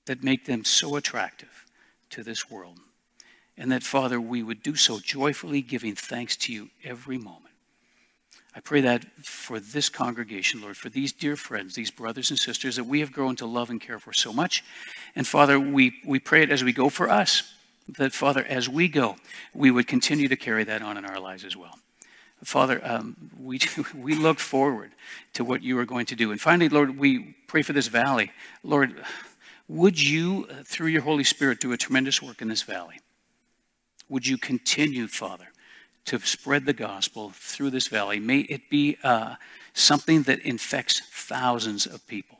that 0.05 0.23
make 0.23 0.45
them 0.45 0.65
so 0.65 0.95
attractive 0.95 1.65
to 2.09 2.23
this 2.23 2.49
world. 2.49 2.79
And 3.57 3.71
that, 3.71 3.83
Father, 3.83 4.19
we 4.19 4.43
would 4.43 4.63
do 4.63 4.75
so 4.75 4.99
joyfully, 4.99 5.61
giving 5.61 5.95
thanks 5.95 6.35
to 6.37 6.53
you 6.53 6.69
every 6.83 7.17
moment. 7.17 7.52
I 8.55 8.59
pray 8.59 8.81
that 8.81 9.05
for 9.23 9.59
this 9.59 9.89
congregation, 9.89 10.61
Lord, 10.61 10.77
for 10.77 10.89
these 10.89 11.11
dear 11.11 11.35
friends, 11.35 11.73
these 11.73 11.89
brothers 11.89 12.29
and 12.29 12.37
sisters 12.37 12.75
that 12.75 12.83
we 12.83 12.99
have 12.99 13.11
grown 13.11 13.35
to 13.37 13.45
love 13.47 13.69
and 13.69 13.81
care 13.81 13.97
for 13.97 14.13
so 14.13 14.31
much. 14.31 14.63
And 15.15 15.25
Father, 15.25 15.59
we, 15.59 15.95
we 16.05 16.19
pray 16.19 16.43
it 16.43 16.51
as 16.51 16.63
we 16.63 16.71
go 16.71 16.89
for 16.89 17.09
us, 17.09 17.53
that 17.97 18.13
Father, 18.13 18.43
as 18.43 18.69
we 18.69 18.87
go, 18.87 19.15
we 19.53 19.71
would 19.71 19.87
continue 19.87 20.27
to 20.27 20.35
carry 20.35 20.63
that 20.65 20.83
on 20.83 20.97
in 20.97 21.05
our 21.05 21.19
lives 21.19 21.43
as 21.43 21.57
well. 21.57 21.79
Father, 22.43 22.79
um, 22.83 23.15
we, 23.39 23.59
we 23.95 24.15
look 24.15 24.39
forward 24.39 24.91
to 25.33 25.43
what 25.43 25.63
you 25.63 25.77
are 25.79 25.85
going 25.85 26.05
to 26.07 26.15
do. 26.15 26.31
And 26.31 26.39
finally, 26.39 26.69
Lord, 26.69 26.97
we 26.97 27.35
pray 27.47 27.63
for 27.63 27.73
this 27.73 27.87
valley. 27.87 28.31
Lord, 28.63 29.03
would 29.67 30.01
you, 30.01 30.45
through 30.63 30.87
your 30.87 31.01
Holy 31.01 31.23
Spirit, 31.23 31.59
do 31.59 31.71
a 31.71 31.77
tremendous 31.77 32.21
work 32.21 32.41
in 32.41 32.49
this 32.49 32.61
valley? 32.61 32.99
Would 34.09 34.27
you 34.27 34.37
continue, 34.37 35.07
Father, 35.07 35.47
to 36.05 36.19
spread 36.19 36.65
the 36.65 36.73
gospel 36.73 37.31
through 37.33 37.69
this 37.69 37.87
valley. 37.87 38.19
May 38.19 38.39
it 38.39 38.69
be 38.69 38.97
uh, 39.03 39.35
something 39.73 40.23
that 40.23 40.39
infects 40.39 40.99
thousands 40.99 41.85
of 41.85 42.05
people 42.07 42.39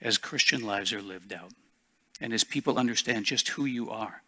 as 0.00 0.18
Christian 0.18 0.66
lives 0.66 0.92
are 0.92 1.02
lived 1.02 1.32
out 1.32 1.52
and 2.20 2.32
as 2.32 2.44
people 2.44 2.78
understand 2.78 3.24
just 3.24 3.48
who 3.48 3.64
you 3.64 3.90
are 3.90 4.22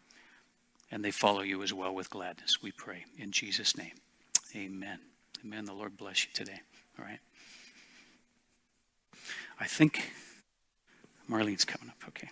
and 0.91 1.03
they 1.03 1.11
follow 1.11 1.41
you 1.41 1.61
as 1.63 1.73
well 1.73 1.93
with 1.93 2.09
gladness. 2.09 2.61
We 2.61 2.71
pray 2.71 3.05
in 3.17 3.31
Jesus' 3.31 3.77
name. 3.77 3.93
Amen. 4.55 4.99
Amen. 5.43 5.65
The 5.65 5.73
Lord 5.73 5.97
bless 5.97 6.25
you 6.25 6.31
today. 6.33 6.61
All 6.97 7.05
right. 7.05 7.19
I 9.59 9.65
think 9.65 10.11
Marlene's 11.29 11.65
coming 11.65 11.89
up. 11.89 12.07
Okay. 12.07 12.29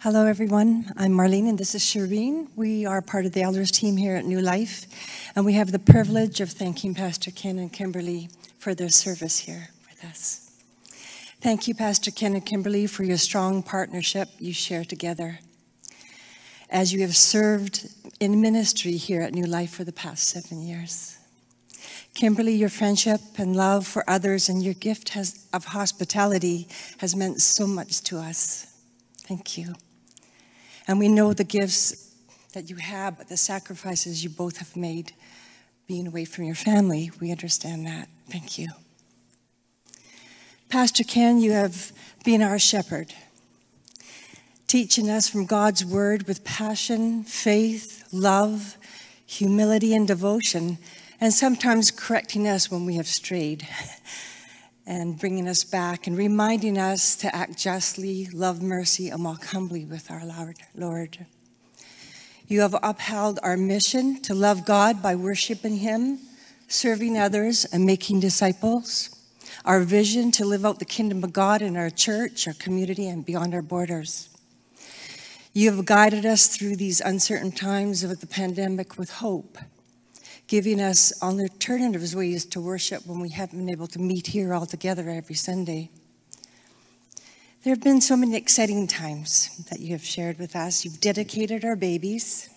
Hello, 0.00 0.26
everyone. 0.26 0.92
I'm 0.96 1.12
Marlene, 1.12 1.48
and 1.48 1.56
this 1.56 1.76
is 1.76 1.82
Shireen. 1.82 2.48
We 2.56 2.86
are 2.86 3.00
part 3.00 3.24
of 3.24 3.34
the 3.34 3.42
elders 3.42 3.70
team 3.70 3.96
here 3.96 4.16
at 4.16 4.24
New 4.24 4.40
Life, 4.40 4.86
and 5.36 5.44
we 5.44 5.52
have 5.52 5.70
the 5.70 5.78
privilege 5.78 6.40
of 6.40 6.50
thanking 6.50 6.92
Pastor 6.92 7.30
Ken 7.30 7.60
and 7.60 7.72
Kimberly 7.72 8.30
for 8.58 8.74
their 8.74 8.88
service 8.88 9.38
here 9.38 9.68
with 9.88 10.04
us. 10.04 10.50
Thank 11.40 11.68
you, 11.68 11.74
Pastor 11.76 12.10
Ken 12.10 12.34
and 12.34 12.44
Kimberly, 12.44 12.88
for 12.88 13.04
your 13.04 13.16
strong 13.16 13.62
partnership 13.62 14.28
you 14.40 14.52
share 14.52 14.84
together 14.84 15.38
as 16.68 16.92
you 16.92 17.02
have 17.02 17.14
served 17.14 17.88
in 18.18 18.40
ministry 18.40 18.96
here 18.96 19.22
at 19.22 19.34
New 19.34 19.46
Life 19.46 19.70
for 19.70 19.84
the 19.84 19.92
past 19.92 20.28
seven 20.28 20.62
years. 20.62 21.17
Kimberly, 22.14 22.54
your 22.54 22.68
friendship 22.68 23.20
and 23.36 23.54
love 23.54 23.86
for 23.86 24.08
others 24.08 24.48
and 24.48 24.62
your 24.62 24.74
gift 24.74 25.10
has, 25.10 25.46
of 25.52 25.66
hospitality 25.66 26.68
has 26.98 27.14
meant 27.14 27.40
so 27.40 27.66
much 27.66 28.00
to 28.02 28.18
us. 28.18 28.66
Thank 29.18 29.56
you. 29.56 29.74
And 30.88 30.98
we 30.98 31.08
know 31.08 31.32
the 31.32 31.44
gifts 31.44 32.14
that 32.54 32.70
you 32.70 32.76
have, 32.76 33.18
but 33.18 33.28
the 33.28 33.36
sacrifices 33.36 34.24
you 34.24 34.30
both 34.30 34.56
have 34.56 34.76
made 34.76 35.12
being 35.86 36.06
away 36.06 36.24
from 36.24 36.44
your 36.44 36.54
family. 36.54 37.10
We 37.20 37.30
understand 37.30 37.86
that. 37.86 38.08
Thank 38.28 38.58
you. 38.58 38.68
Pastor 40.68 41.04
Ken, 41.04 41.38
you 41.38 41.52
have 41.52 41.92
been 42.24 42.42
our 42.42 42.58
shepherd, 42.58 43.14
teaching 44.66 45.08
us 45.08 45.28
from 45.28 45.46
God's 45.46 45.84
word 45.84 46.26
with 46.26 46.44
passion, 46.44 47.24
faith, 47.24 48.06
love, 48.12 48.76
humility, 49.24 49.94
and 49.94 50.06
devotion, 50.06 50.76
and 51.20 51.32
sometimes 51.32 51.90
correcting 51.90 52.46
us 52.46 52.70
when 52.70 52.84
we 52.84 52.96
have 52.96 53.06
strayed. 53.06 53.66
and 54.88 55.18
bringing 55.18 55.46
us 55.46 55.64
back 55.64 56.06
and 56.06 56.16
reminding 56.16 56.78
us 56.78 57.14
to 57.14 57.32
act 57.36 57.58
justly, 57.58 58.26
love 58.32 58.62
mercy, 58.62 59.10
and 59.10 59.22
walk 59.22 59.44
humbly 59.44 59.84
with 59.84 60.10
our 60.10 60.22
Lord. 60.74 61.26
You 62.46 62.62
have 62.62 62.74
upheld 62.82 63.38
our 63.42 63.58
mission 63.58 64.22
to 64.22 64.34
love 64.34 64.64
God 64.64 65.02
by 65.02 65.14
worshiping 65.14 65.76
Him, 65.76 66.20
serving 66.68 67.18
others, 67.18 67.66
and 67.66 67.84
making 67.84 68.20
disciples. 68.20 69.10
Our 69.66 69.80
vision 69.80 70.32
to 70.32 70.46
live 70.46 70.64
out 70.64 70.78
the 70.78 70.86
kingdom 70.86 71.22
of 71.22 71.34
God 71.34 71.60
in 71.60 71.76
our 71.76 71.90
church, 71.90 72.48
our 72.48 72.54
community, 72.54 73.08
and 73.08 73.26
beyond 73.26 73.54
our 73.54 73.60
borders. 73.60 74.30
You 75.52 75.70
have 75.70 75.84
guided 75.84 76.24
us 76.24 76.46
through 76.46 76.76
these 76.76 77.02
uncertain 77.02 77.52
times 77.52 78.02
of 78.02 78.20
the 78.20 78.26
pandemic 78.26 78.96
with 78.96 79.10
hope 79.10 79.58
giving 80.48 80.80
us 80.80 81.12
alternative 81.22 82.14
ways 82.14 82.46
to 82.46 82.58
worship 82.58 83.06
when 83.06 83.20
we 83.20 83.28
haven't 83.28 83.58
been 83.58 83.70
able 83.70 83.86
to 83.86 83.98
meet 83.98 84.28
here 84.28 84.54
all 84.54 84.64
together 84.64 85.10
every 85.10 85.34
Sunday. 85.34 85.90
There 87.62 87.74
have 87.74 87.84
been 87.84 88.00
so 88.00 88.16
many 88.16 88.34
exciting 88.34 88.86
times 88.86 89.58
that 89.68 89.78
you 89.78 89.92
have 89.92 90.04
shared 90.04 90.38
with 90.38 90.56
us. 90.56 90.86
You've 90.86 91.00
dedicated 91.00 91.66
our 91.66 91.76
babies, 91.76 92.48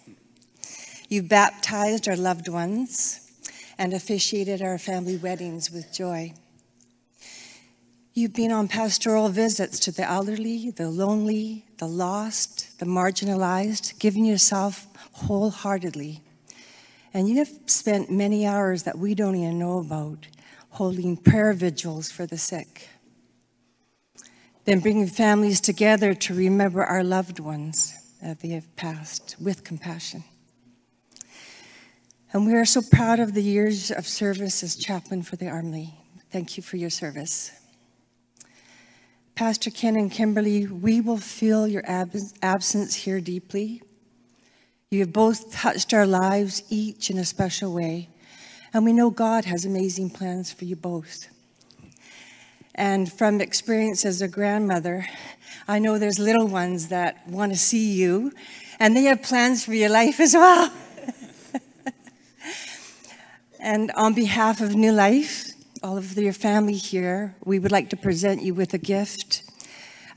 you've 1.09 1.27
baptized 1.27 2.07
our 2.07 2.15
loved 2.15 2.47
ones, 2.47 3.29
and 3.77 3.93
officiated 3.93 4.61
our 4.61 4.77
family 4.77 5.17
weddings 5.17 5.69
with 5.69 5.93
joy. 5.93 6.33
You've 8.13 8.33
been 8.33 8.53
on 8.53 8.69
pastoral 8.69 9.27
visits 9.27 9.79
to 9.81 9.91
the 9.91 10.03
elderly, 10.03 10.71
the 10.71 10.89
lonely, 10.89 11.65
the 11.77 11.87
lost, 11.87 12.79
the 12.79 12.85
marginalized, 12.85 13.99
giving 13.99 14.23
yourself 14.23 14.87
wholeheartedly 15.11 16.21
and 17.13 17.27
you 17.27 17.37
have 17.37 17.51
spent 17.65 18.09
many 18.09 18.45
hours 18.45 18.83
that 18.83 18.97
we 18.97 19.15
don't 19.15 19.35
even 19.35 19.59
know 19.59 19.79
about 19.79 20.27
holding 20.71 21.17
prayer 21.17 21.53
vigils 21.53 22.09
for 22.11 22.25
the 22.25 22.37
sick. 22.37 22.89
Then 24.65 24.79
bringing 24.79 25.07
families 25.07 25.59
together 25.59 26.13
to 26.13 26.33
remember 26.33 26.83
our 26.83 27.03
loved 27.03 27.39
ones 27.39 27.93
that 28.21 28.39
they 28.39 28.49
have 28.49 28.73
passed 28.75 29.35
with 29.39 29.63
compassion. 29.63 30.23
And 32.31 32.45
we 32.45 32.53
are 32.53 32.65
so 32.65 32.81
proud 32.81 33.19
of 33.19 33.33
the 33.33 33.43
years 33.43 33.91
of 33.91 34.07
service 34.07 34.63
as 34.63 34.75
chaplain 34.77 35.21
for 35.21 35.35
the 35.35 35.49
Army. 35.49 35.95
Thank 36.31 36.55
you 36.55 36.63
for 36.63 36.77
your 36.77 36.89
service. 36.89 37.51
Pastor 39.35 39.69
Ken 39.69 39.97
and 39.97 40.09
Kimberly, 40.09 40.67
we 40.67 41.01
will 41.01 41.17
feel 41.17 41.67
your 41.67 41.83
ab- 41.85 42.15
absence 42.41 42.95
here 42.95 43.19
deeply. 43.19 43.81
You 44.93 44.99
have 44.99 45.13
both 45.13 45.53
touched 45.53 45.93
our 45.93 46.05
lives, 46.05 46.63
each 46.69 47.09
in 47.09 47.17
a 47.17 47.23
special 47.23 47.73
way. 47.73 48.09
And 48.73 48.83
we 48.83 48.91
know 48.91 49.09
God 49.09 49.45
has 49.45 49.63
amazing 49.63 50.09
plans 50.09 50.51
for 50.51 50.65
you 50.65 50.75
both. 50.75 51.29
And 52.75 53.09
from 53.09 53.39
experience 53.39 54.03
as 54.03 54.21
a 54.21 54.27
grandmother, 54.27 55.07
I 55.65 55.79
know 55.79 55.97
there's 55.97 56.19
little 56.19 56.45
ones 56.45 56.89
that 56.89 57.25
want 57.25 57.53
to 57.53 57.57
see 57.57 57.93
you, 57.93 58.33
and 58.81 58.93
they 58.93 59.03
have 59.03 59.23
plans 59.23 59.63
for 59.63 59.73
your 59.73 59.87
life 59.87 60.19
as 60.19 60.33
well. 60.33 60.73
and 63.61 63.91
on 63.91 64.13
behalf 64.13 64.59
of 64.59 64.75
New 64.75 64.91
Life, 64.91 65.51
all 65.81 65.97
of 65.97 66.17
your 66.17 66.33
family 66.33 66.75
here, 66.75 67.37
we 67.45 67.59
would 67.59 67.71
like 67.71 67.89
to 67.91 67.95
present 67.95 68.41
you 68.41 68.53
with 68.53 68.73
a 68.73 68.77
gift, 68.77 69.43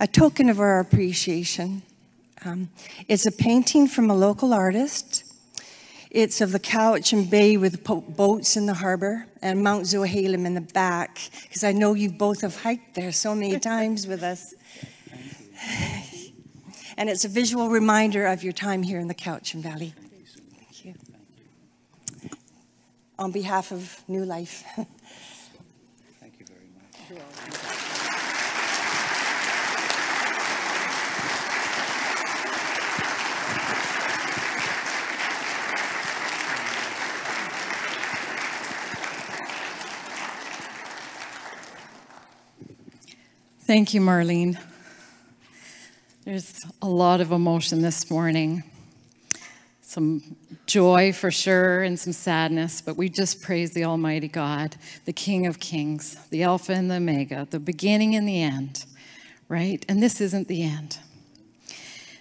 a 0.00 0.08
token 0.08 0.48
of 0.48 0.58
our 0.58 0.80
appreciation. 0.80 1.82
Um, 2.46 2.68
it's 3.08 3.24
a 3.24 3.32
painting 3.32 3.88
from 3.88 4.10
a 4.10 4.14
local 4.14 4.52
artist. 4.52 5.24
It's 6.10 6.42
of 6.42 6.52
the 6.52 6.60
Cowichan 6.60 7.30
Bay 7.30 7.56
with 7.56 7.82
po- 7.82 8.02
boats 8.02 8.56
in 8.56 8.66
the 8.66 8.74
harbor 8.74 9.26
and 9.40 9.62
Mount 9.62 9.84
Tzouhalem 9.84 10.44
in 10.44 10.52
the 10.52 10.60
back, 10.60 11.18
because 11.42 11.64
I 11.64 11.72
know 11.72 11.94
you 11.94 12.10
both 12.10 12.42
have 12.42 12.56
hiked 12.56 12.94
there 12.94 13.12
so 13.12 13.34
many 13.34 13.58
times 13.72 14.06
with 14.06 14.22
us. 14.22 14.54
And 16.98 17.08
it's 17.08 17.24
a 17.24 17.28
visual 17.28 17.70
reminder 17.70 18.26
of 18.26 18.44
your 18.44 18.52
time 18.52 18.82
here 18.82 19.00
in 19.00 19.08
the 19.08 19.14
Cowichan 19.14 19.62
Valley. 19.62 19.94
Thank 20.54 20.84
you. 20.84 20.94
On 23.18 23.32
behalf 23.32 23.72
of 23.72 24.02
New 24.06 24.24
Life. 24.24 24.64
Thank 43.66 43.94
you, 43.94 44.02
Marlene. 44.02 44.58
There's 46.26 46.66
a 46.82 46.86
lot 46.86 47.22
of 47.22 47.32
emotion 47.32 47.80
this 47.80 48.10
morning. 48.10 48.62
Some 49.80 50.36
joy 50.66 51.14
for 51.14 51.30
sure 51.30 51.82
and 51.82 51.98
some 51.98 52.12
sadness, 52.12 52.82
but 52.82 52.98
we 52.98 53.08
just 53.08 53.40
praise 53.40 53.72
the 53.72 53.86
Almighty 53.86 54.28
God, 54.28 54.76
the 55.06 55.14
King 55.14 55.46
of 55.46 55.60
Kings, 55.60 56.18
the 56.28 56.42
Alpha 56.42 56.74
and 56.74 56.90
the 56.90 56.96
Omega, 56.96 57.48
the 57.50 57.58
beginning 57.58 58.14
and 58.14 58.28
the 58.28 58.42
end, 58.42 58.84
right? 59.48 59.82
And 59.88 60.02
this 60.02 60.20
isn't 60.20 60.46
the 60.46 60.62
end. 60.62 60.98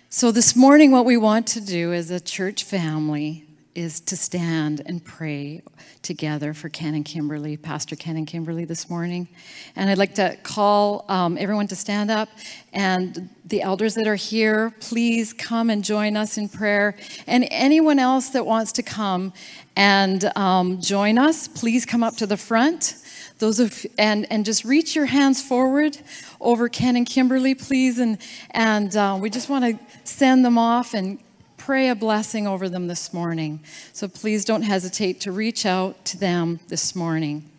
So, 0.07 0.31
this 0.31 0.55
morning, 0.55 0.91
what 0.91 1.03
we 1.03 1.17
want 1.17 1.45
to 1.47 1.59
do 1.59 1.91
as 1.91 2.09
a 2.09 2.21
church 2.21 2.63
family 2.63 3.43
is 3.75 3.99
to 4.01 4.15
stand 4.15 4.81
and 4.85 5.03
pray 5.03 5.61
together 6.01 6.53
for 6.53 6.69
Ken 6.69 6.93
and 6.93 7.03
Kimberly, 7.03 7.57
Pastor 7.57 7.95
Ken 7.95 8.17
and 8.17 8.27
Kimberly 8.27 8.65
this 8.65 8.89
morning. 8.89 9.27
And 9.75 9.89
I'd 9.89 9.97
like 9.97 10.15
to 10.15 10.37
call 10.43 11.05
um, 11.09 11.37
everyone 11.37 11.67
to 11.67 11.75
stand 11.75 12.11
up. 12.11 12.29
And 12.71 13.29
the 13.45 13.61
elders 13.61 13.95
that 13.95 14.07
are 14.07 14.15
here, 14.15 14.73
please 14.79 15.33
come 15.33 15.69
and 15.69 15.83
join 15.83 16.15
us 16.15 16.37
in 16.37 16.49
prayer. 16.49 16.95
And 17.25 17.47
anyone 17.49 17.99
else 17.99 18.29
that 18.29 18.45
wants 18.45 18.71
to 18.73 18.83
come 18.83 19.33
and 19.75 20.25
um, 20.37 20.79
join 20.79 21.17
us, 21.17 21.47
please 21.47 21.85
come 21.85 22.03
up 22.03 22.15
to 22.17 22.27
the 22.27 22.37
front. 22.37 22.95
Those 23.39 23.59
of 23.59 23.85
and 23.97 24.31
and 24.31 24.45
just 24.45 24.63
reach 24.63 24.95
your 24.95 25.07
hands 25.07 25.41
forward 25.41 25.97
over 26.39 26.69
Ken 26.69 26.95
and 26.95 27.05
Kimberly, 27.05 27.55
please, 27.55 27.99
and 27.99 28.17
and 28.51 28.95
uh, 28.95 29.17
we 29.19 29.29
just 29.29 29.49
want 29.49 29.65
to 29.65 29.79
send 30.03 30.45
them 30.45 30.57
off 30.57 30.93
and 30.93 31.19
pray 31.63 31.87
a 31.87 31.95
blessing 31.95 32.45
over 32.45 32.67
them 32.67 32.87
this 32.87 33.13
morning. 33.13 33.61
So 33.93 34.09
please 34.09 34.43
don't 34.43 34.63
hesitate 34.63 35.21
to 35.21 35.31
reach 35.31 35.65
out 35.65 36.03
to 36.03 36.17
them 36.17 36.59
this 36.67 36.93
morning. 36.93 37.49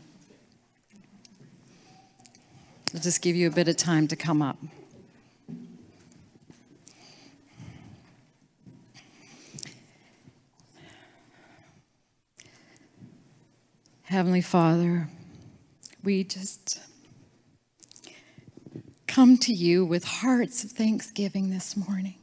I'll 2.95 3.01
just 3.01 3.23
give 3.23 3.35
you 3.35 3.49
a 3.49 3.51
bit 3.51 3.67
of 3.67 3.79
time 3.79 4.07
to 4.09 4.15
come 4.15 4.43
up. 4.43 4.59
Heavenly 14.03 14.43
Father, 14.43 15.09
we 16.03 16.25
just 16.25 16.79
come 19.07 19.39
to 19.39 19.55
you 19.55 19.83
with 19.83 20.05
hearts 20.05 20.63
of 20.63 20.73
thanksgiving 20.73 21.49
this 21.49 21.75
morning 21.75 22.17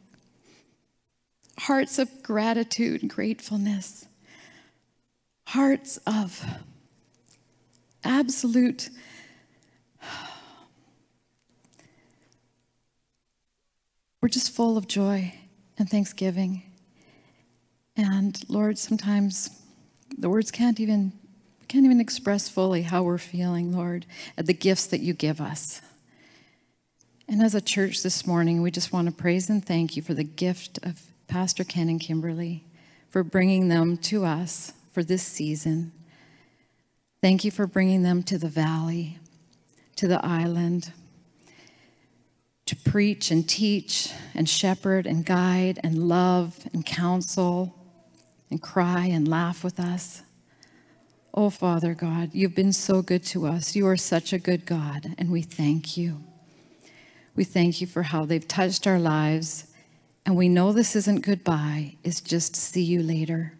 hearts 1.62 2.00
of 2.00 2.24
gratitude 2.24 3.04
and 3.04 3.10
gratefulness, 3.12 4.08
hearts 5.48 5.98
of 6.08 6.44
absolute 8.04 8.90
we're 14.22 14.30
just 14.30 14.52
full 14.52 14.76
of 14.76 14.88
joy 14.88 15.32
and 15.78 15.88
thanksgiving. 15.88 16.64
And 17.96 18.44
Lord, 18.50 18.80
sometimes 18.80 19.62
the 20.18 20.30
words 20.30 20.50
can't 20.50 20.80
even 20.80 21.14
can't 21.68 21.86
even 21.86 22.02
express 22.02 22.50
fully 22.50 22.82
how 22.82 23.04
we're 23.04 23.20
feeling, 23.20 23.72
Lord, 23.72 24.08
at 24.36 24.48
the 24.48 24.54
gifts 24.54 24.88
that 24.88 25.00
you 25.02 25.14
give 25.14 25.40
us. 25.40 25.82
And 27.30 27.42
as 27.42 27.54
a 27.56 27.62
church 27.62 28.02
this 28.04 28.26
morning, 28.26 28.62
we 28.64 28.72
just 28.72 28.92
want 28.92 29.08
to 29.08 29.14
praise 29.14 29.48
and 29.50 29.64
thank 29.64 29.96
you 29.96 30.02
for 30.02 30.14
the 30.16 30.24
gift 30.24 30.80
of 30.84 31.11
Pastor 31.32 31.64
Ken 31.64 31.88
and 31.88 32.02
Kimberly 32.02 32.66
for 33.10 33.24
bringing 33.24 33.70
them 33.70 33.96
to 33.96 34.26
us 34.26 34.74
for 34.92 35.02
this 35.02 35.24
season. 35.24 35.94
Thank 37.22 37.46
you 37.46 37.52
for 37.52 37.66
bringing 37.66 38.04
them 38.04 38.22
to 38.24 38.38
the 38.38 38.50
valley, 38.50 39.18
to 39.96 40.10
the 40.10 40.24
island, 40.26 40.92
to 42.66 42.76
preach 42.76 43.32
and 43.32 43.48
teach 43.48 44.12
and 44.36 44.50
shepherd 44.50 45.06
and 45.06 45.26
guide 45.26 45.80
and 45.86 46.10
love 46.10 46.68
and 46.74 46.86
counsel 46.86 47.76
and 48.50 48.62
cry 48.62 49.06
and 49.06 49.26
laugh 49.26 49.64
with 49.64 49.80
us. 49.80 50.24
Oh, 51.34 51.50
Father 51.50 51.94
God, 51.94 52.32
you've 52.34 52.56
been 52.56 52.74
so 52.74 53.02
good 53.02 53.24
to 53.28 53.48
us. 53.48 53.74
You 53.74 53.88
are 53.88 53.96
such 53.96 54.34
a 54.34 54.38
good 54.38 54.66
God, 54.66 55.16
and 55.18 55.32
we 55.32 55.44
thank 55.44 55.96
you. 55.96 56.26
We 57.38 57.46
thank 57.46 57.80
you 57.80 57.88
for 57.88 58.04
how 58.04 58.26
they've 58.26 58.46
touched 58.46 58.86
our 58.86 59.00
lives 59.00 59.71
and 60.26 60.36
we 60.36 60.50
know 60.50 60.72
this 60.72 60.96
isn't 60.96 61.26
goodbye, 61.26 61.96
it's 62.04 62.22
just 62.22 62.56
see 62.56 62.84
you 62.84 63.02
later. 63.02 63.54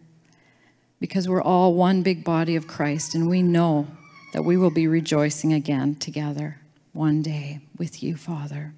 Because 1.00 1.28
we're 1.28 1.42
all 1.42 1.74
one 1.74 2.02
big 2.02 2.22
body 2.22 2.54
of 2.54 2.68
Christ, 2.68 3.14
and 3.14 3.28
we 3.28 3.42
know 3.42 3.88
that 4.32 4.44
we 4.44 4.56
will 4.56 4.70
be 4.70 4.86
rejoicing 4.86 5.52
again 5.52 5.96
together 5.96 6.60
one 6.92 7.22
day 7.22 7.60
with 7.76 8.02
you, 8.02 8.16
Father. 8.16 8.74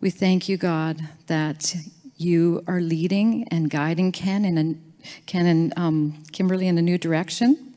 We 0.00 0.10
thank 0.10 0.48
you, 0.48 0.56
God, 0.56 1.00
that 1.26 1.74
you 2.16 2.62
are 2.66 2.80
leading 2.80 3.46
and 3.48 3.68
guiding 3.68 4.12
Ken 4.12 4.44
and 4.44 4.82
Ken 5.26 5.46
and 5.46 5.72
um, 5.76 6.22
Kimberly 6.32 6.66
in 6.66 6.78
a 6.78 6.82
new 6.82 6.98
direction. 6.98 7.74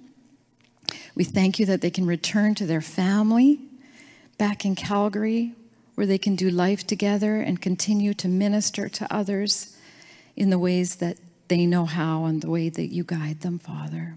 We 1.16 1.24
thank 1.24 1.60
you 1.60 1.66
that 1.66 1.82
they 1.82 1.92
can 1.92 2.06
return 2.06 2.56
to 2.56 2.66
their 2.66 2.82
family 2.82 3.60
back 4.38 4.66
in 4.66 4.76
Calgary 4.76 5.54
where 6.00 6.08
they 6.08 6.18
can 6.18 6.38
do 6.38 6.50
life 6.50 6.88
together 6.88 7.42
and 7.42 7.62
continue 7.62 8.14
to 8.14 8.30
minister 8.30 8.88
to 8.88 9.14
others 9.14 9.76
in 10.38 10.50
the 10.50 10.58
ways 10.58 10.96
that 10.96 11.18
they 11.50 11.66
know 11.66 11.84
how 11.84 12.24
and 12.24 12.42
the 12.42 12.50
way 12.50 12.70
that 12.70 12.88
you 12.88 13.04
guide 13.04 13.42
them, 13.42 13.60
Father. 13.60 14.16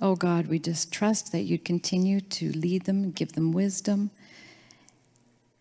Oh 0.00 0.14
God, 0.16 0.46
we 0.46 0.58
just 0.58 0.90
trust 0.90 1.32
that 1.32 1.42
you'd 1.42 1.66
continue 1.66 2.22
to 2.22 2.50
lead 2.52 2.86
them 2.86 3.10
give 3.10 3.34
them 3.34 3.52
wisdom 3.52 4.10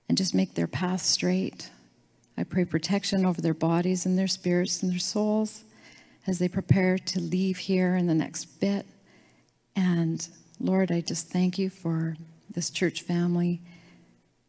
and 0.07 0.17
just 0.17 0.33
make 0.33 0.53
their 0.55 0.67
path 0.67 1.01
straight. 1.01 1.69
I 2.37 2.45
pray 2.45 2.63
protection 2.63 3.25
over 3.25 3.41
their 3.41 3.53
bodies 3.53 4.05
and 4.05 4.17
their 4.17 4.25
spirits 4.29 4.81
and 4.81 4.89
their 4.89 4.99
souls 4.99 5.65
as 6.25 6.39
they 6.39 6.47
prepare 6.47 6.97
to 6.97 7.19
leave 7.19 7.57
here 7.57 7.97
in 7.97 8.07
the 8.07 8.15
next 8.15 8.45
bit. 8.61 8.85
And 9.75 10.25
Lord, 10.61 10.93
I 10.93 11.01
just 11.01 11.27
thank 11.27 11.59
you 11.59 11.69
for 11.69 12.15
this 12.49 12.69
church 12.69 13.01
family 13.01 13.59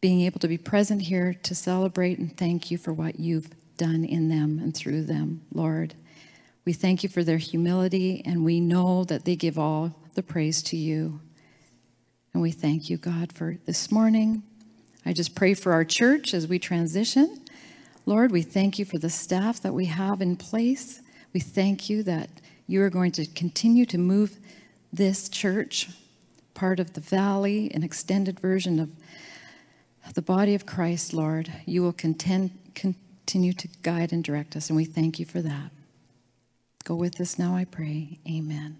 being 0.00 0.20
able 0.20 0.38
to 0.40 0.48
be 0.48 0.58
present 0.58 1.02
here 1.02 1.34
to 1.42 1.54
celebrate 1.54 2.18
and 2.18 2.36
thank 2.36 2.70
you 2.70 2.78
for 2.78 2.92
what 2.92 3.18
you've 3.18 3.50
done 3.76 4.04
in 4.04 4.28
them 4.28 4.58
and 4.58 4.76
through 4.76 5.02
them, 5.02 5.42
Lord. 5.52 5.94
We 6.64 6.72
thank 6.72 7.02
you 7.02 7.08
for 7.08 7.24
their 7.24 7.38
humility, 7.38 8.22
and 8.26 8.44
we 8.44 8.60
know 8.60 9.04
that 9.04 9.24
they 9.24 9.36
give 9.36 9.58
all 9.58 9.94
the 10.14 10.22
praise 10.22 10.62
to 10.64 10.76
you. 10.76 11.20
And 12.34 12.42
we 12.42 12.50
thank 12.50 12.90
you, 12.90 12.98
God, 12.98 13.32
for 13.32 13.56
this 13.64 13.90
morning. 13.90 14.42
I 15.06 15.14
just 15.14 15.34
pray 15.34 15.54
for 15.54 15.72
our 15.72 15.84
church 15.84 16.34
as 16.34 16.46
we 16.46 16.58
transition. 16.58 17.40
Lord, 18.04 18.30
we 18.30 18.42
thank 18.42 18.78
you 18.78 18.84
for 18.84 18.98
the 18.98 19.08
staff 19.08 19.62
that 19.62 19.72
we 19.72 19.86
have 19.86 20.20
in 20.20 20.36
place. 20.36 21.00
We 21.32 21.40
thank 21.40 21.88
you 21.88 22.02
that 22.02 22.28
you 22.66 22.82
are 22.82 22.90
going 22.90 23.12
to 23.12 23.26
continue 23.26 23.86
to 23.86 23.96
move 23.96 24.36
this 24.92 25.28
church, 25.28 25.88
part 26.52 26.80
of 26.80 26.92
the 26.92 27.00
valley, 27.00 27.70
an 27.72 27.82
extended 27.82 28.40
version 28.40 28.78
the 30.14 30.22
body 30.22 30.54
of 30.54 30.66
Christ, 30.66 31.12
Lord, 31.12 31.52
you 31.66 31.82
will 31.82 31.92
contend, 31.92 32.50
continue 32.74 33.52
to 33.52 33.68
guide 33.82 34.12
and 34.12 34.24
direct 34.24 34.56
us, 34.56 34.70
and 34.70 34.76
we 34.76 34.84
thank 34.84 35.18
you 35.18 35.26
for 35.26 35.42
that. 35.42 35.70
Go 36.84 36.94
with 36.94 37.20
us 37.20 37.38
now, 37.38 37.54
I 37.54 37.64
pray. 37.64 38.18
Amen. 38.28 38.78